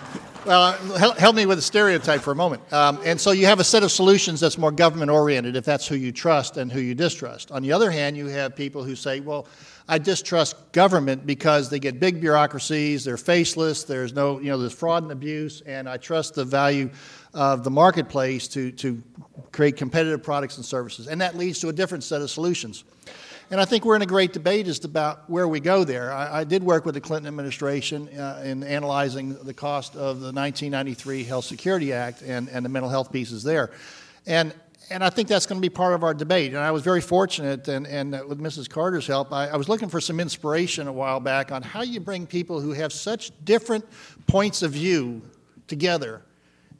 [0.46, 2.72] Well, help, help, me with a stereotype for a moment.
[2.72, 5.86] Um, and so you have a set of solutions that's more government oriented if that's
[5.86, 7.52] who you trust and who you distrust.
[7.52, 9.46] On the other hand, you have people who say, well,
[9.90, 14.74] I distrust government because they get big bureaucracies, they're faceless, there's no, you know, there's
[14.74, 16.90] fraud and abuse, and I trust the value
[17.34, 19.02] of the marketplace to, to
[19.52, 21.08] create competitive products and services.
[21.08, 22.84] And that leads to a different set of solutions.
[23.50, 26.12] And I think we're in a great debate as to about where we go there.
[26.12, 30.34] I, I did work with the Clinton administration uh, in analyzing the cost of the
[30.34, 33.72] 1993 Health Security Act and, and the mental health pieces there.
[34.26, 34.54] And,
[34.90, 36.54] and I think that's going to be part of our debate.
[36.54, 38.70] And I was very fortunate, and, and with Mrs.
[38.70, 42.00] Carter's help, I, I was looking for some inspiration a while back on how you
[42.00, 43.86] bring people who have such different
[44.28, 45.22] points of view
[45.68, 46.22] together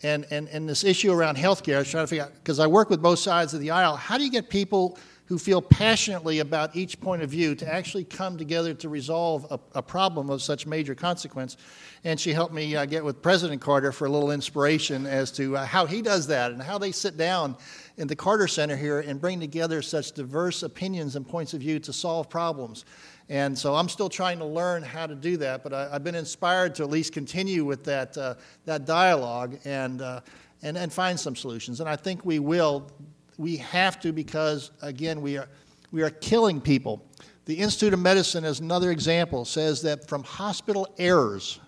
[0.04, 2.68] and, and, and this issue around healthcare, I was trying to figure out, because I
[2.68, 6.40] work with both sides of the aisle, how do you get people who feel passionately
[6.40, 10.42] about each point of view to actually come together to resolve a, a problem of
[10.42, 11.58] such major consequence?
[12.04, 15.58] And she helped me uh, get with President Carter for a little inspiration as to
[15.58, 17.58] uh, how he does that and how they sit down
[17.98, 21.80] in the Carter Center here and bring together such diverse opinions and points of view
[21.80, 22.86] to solve problems.
[23.30, 26.16] And so I'm still trying to learn how to do that, but I, have been
[26.16, 30.22] inspired to at least continue with that, uh, that dialogue and, uh,
[30.62, 31.80] and, and find some solutions.
[31.82, 32.90] And I think we will.
[33.38, 35.48] We have to because, again, we are,
[35.92, 37.06] we are killing people.
[37.46, 41.60] The Institute of Medicine, as another example, says that from hospital errors,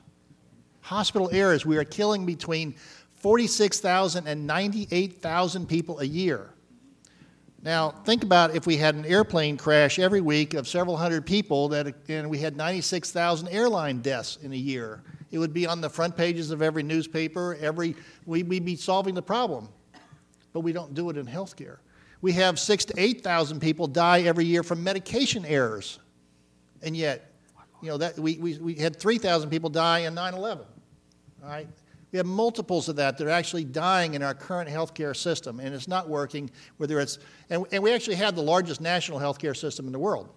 [0.82, 2.76] hospital errors, we are killing between
[3.20, 6.50] 46,000 and 98,000 people a year.
[7.62, 11.68] Now, think about if we had an airplane crash every week of several hundred people,
[11.70, 15.04] that, and we had 96,000 airline deaths in a year.
[15.32, 19.22] It would be on the front pages of every newspaper, every, we'd be solving the
[19.22, 19.68] problem.
[20.54, 21.78] But we don't do it in healthcare.
[22.22, 26.00] We have six to 8,000 people die every year from medication errors.
[26.82, 27.32] And yet,
[27.82, 30.66] you know, that, we, we, we had 3,000 people die in 9 11.
[31.44, 31.68] All right?
[32.12, 35.76] We have multiples of that that are actually dying in our current healthcare system, and
[35.76, 36.50] it's not working.
[36.78, 37.20] Whether it's
[37.50, 40.30] and, and we actually have the largest national healthcare system in the world.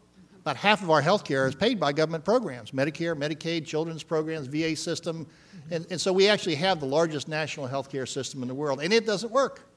[0.43, 4.77] About half of our healthcare is paid by government programs: Medicare, Medicaid, children's programs, VA
[4.77, 5.27] system,
[5.70, 8.93] and, and so we actually have the largest national healthcare system in the world, and
[8.93, 9.69] it doesn't work.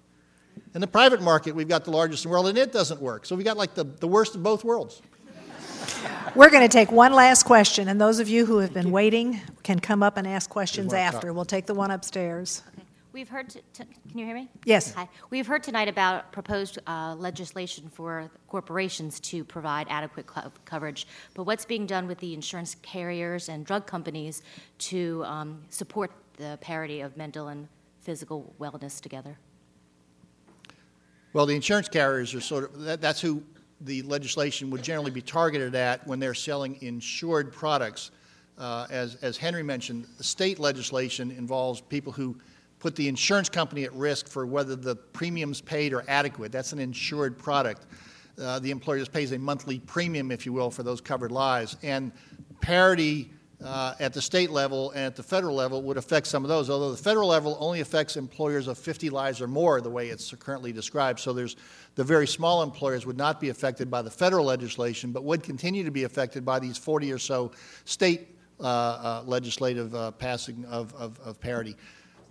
[0.74, 3.26] In the private market, we've got the largest in the world, and it doesn't work.
[3.26, 5.02] So we've got like the, the worst of both worlds.
[6.36, 9.40] We're going to take one last question, and those of you who have been waiting
[9.64, 11.32] can come up and ask questions after.
[11.32, 12.62] We'll take the one upstairs.
[12.74, 12.84] Okay.
[13.14, 13.49] We've heard.
[13.49, 14.49] T- t- can you hear me?
[14.66, 14.94] Yes.
[14.94, 15.07] Hi.
[15.30, 21.45] We've heard tonight about proposed uh, legislation for corporations to provide adequate co- coverage, but
[21.45, 24.44] what's being done with the insurance carriers and drug companies
[24.80, 27.70] to um, support the parity of mental and
[28.02, 29.38] physical wellness together?
[31.32, 33.44] Well, the insurance carriers are sort of that, that's who
[33.82, 38.12] the legislation would generally be targeted at when they're selling insured products.
[38.58, 42.38] Uh, as, as Henry mentioned, the state legislation involves people who
[42.80, 46.52] put the insurance company at risk for whether the premiums paid are adequate.
[46.52, 47.86] That's an insured product.
[48.40, 51.78] Uh, the employer just pays a monthly premium, if you will, for those covered lives.
[51.84, 52.12] And
[52.62, 53.32] parity
[53.64, 56.69] uh, at the state level and at the federal level would affect some of those,
[56.69, 60.32] although the federal level only affects employers of 50 lives or more, the way it's
[60.34, 61.19] currently described.
[61.19, 61.56] So there's
[61.95, 65.84] the very small employers would not be affected by the federal legislation, but would continue
[65.84, 67.52] to be affected by these 40 or so
[67.86, 71.76] state uh, uh, legislative uh, passing of, of, of parity.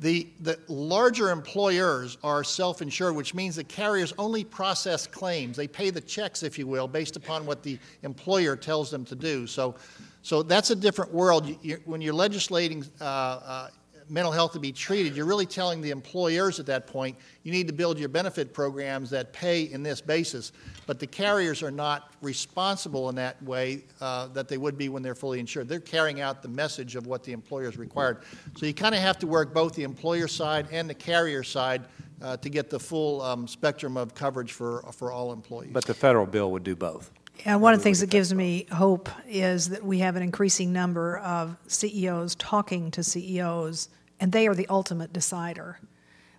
[0.01, 5.57] The, the larger employers are self insured, which means the carriers only process claims.
[5.57, 9.15] They pay the checks, if you will, based upon what the employer tells them to
[9.15, 9.47] do.
[9.47, 9.77] So
[10.25, 11.55] so that's a different world.
[11.61, 13.69] You're, when you're legislating uh, uh,
[14.09, 17.67] mental health to be treated, you're really telling the employers at that point, you need
[17.67, 20.53] to build your benefit programs that pay in this basis.
[20.87, 25.03] But the carriers are not responsible in that way uh, that they would be when
[25.03, 25.69] they're fully insured.
[25.69, 28.23] They're carrying out the message of what the employer is required.
[28.57, 31.85] So you kind of have to work both the employer side and the carrier side
[32.23, 35.73] uh, to get the full um, spectrum of coverage for, for all employees.
[35.75, 37.11] But the federal bill would do both.
[37.45, 40.73] And one of the things that gives me hope is that we have an increasing
[40.73, 43.89] number of CEOs talking to CEOs,
[44.21, 45.79] and they are the ultimate decider.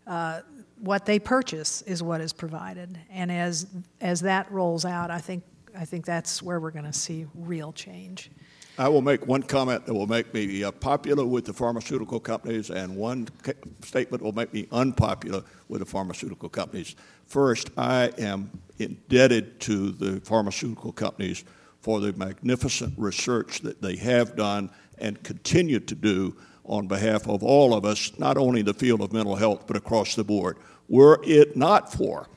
[0.07, 0.41] Uh,
[0.79, 3.67] what they purchase is what is provided, and as
[4.01, 5.43] as that rolls out, I think
[5.77, 8.31] I think that's where we're going to see real change.
[8.77, 12.69] I will make one comment that will make me uh, popular with the pharmaceutical companies,
[12.69, 16.95] and one ca- statement will make me unpopular with the pharmaceutical companies.
[17.25, 21.45] First, I am indebted to the pharmaceutical companies
[21.79, 26.35] for the magnificent research that they have done and continue to do
[26.65, 29.77] on behalf of all of us, not only in the field of mental health, but
[29.77, 30.57] across the board.
[30.89, 32.27] Were it not for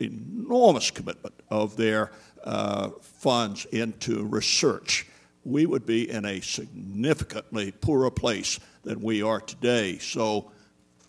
[0.00, 2.10] enormous commitment of their
[2.42, 5.06] uh, funds into research,
[5.46, 9.98] we would be in a significantly poorer place than we are today.
[9.98, 10.50] So,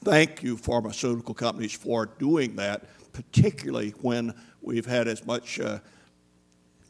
[0.04, 2.84] thank you, pharmaceutical companies, for doing that,
[3.14, 5.80] particularly when we've had as much uh,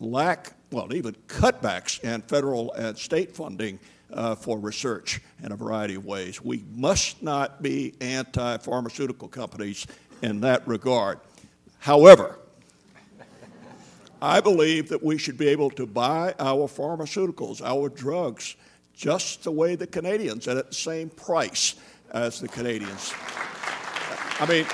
[0.02, 3.80] lack, well, even cutbacks in federal and state funding
[4.12, 6.42] uh, for research in a variety of ways.
[6.42, 9.88] We must not be anti pharmaceutical companies
[10.22, 11.20] in that regard.
[11.80, 12.40] However,
[14.22, 18.56] I believe that we should be able to buy our pharmaceuticals, our drugs,
[18.96, 21.76] just the way the Canadians, and at the same price
[22.12, 23.14] as the Canadians.
[24.40, 24.66] I mean,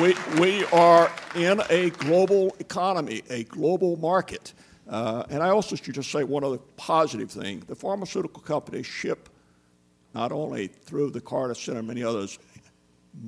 [0.00, 4.52] we, we are in a global economy, a global market.
[4.88, 7.62] Uh, and I also should just say one other positive thing.
[7.66, 9.28] The pharmaceutical companies ship
[10.14, 12.38] not only through the Carter Center and many others,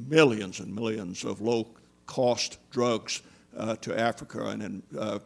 [0.09, 1.67] millions and millions of low
[2.07, 3.23] cost drugs
[3.77, 5.19] to Africa and in, uh,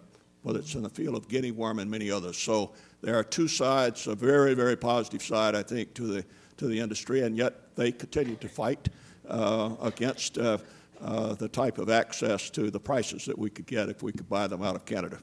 [0.42, 2.36] whether it's in the field of guinea worm and many others.
[2.38, 6.24] So there are two sides, a very, very positive side, I think, to the,
[6.56, 8.88] to the industry, and yet they continue to fight
[9.28, 10.58] uh, against uh,
[11.00, 14.28] uh, the type of access to the prices that we could get if we could
[14.28, 15.18] buy them out of Canada.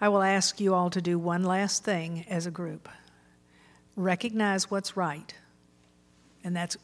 [0.00, 2.88] I will ask you all to do one last thing as a group
[3.96, 5.34] recognize what's right,
[6.44, 6.76] and that's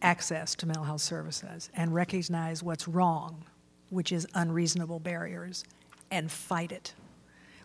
[0.00, 3.44] access to mental health services, and recognize what's wrong
[3.90, 5.64] which is unreasonable barriers,
[6.10, 6.94] and fight it.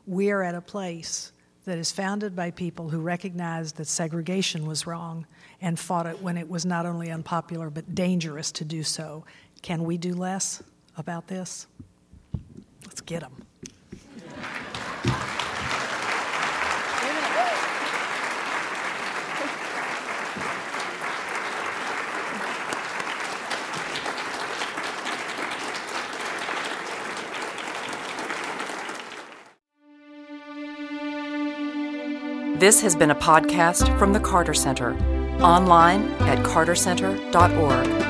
[0.07, 1.31] We're at a place
[1.65, 5.27] that is founded by people who recognized that segregation was wrong
[5.61, 9.23] and fought it when it was not only unpopular but dangerous to do so.
[9.61, 10.63] Can we do less
[10.97, 11.67] about this?
[12.85, 13.45] Let's get them.
[32.61, 34.93] This has been a podcast from the Carter Center,
[35.41, 38.00] online at cartercenter.org.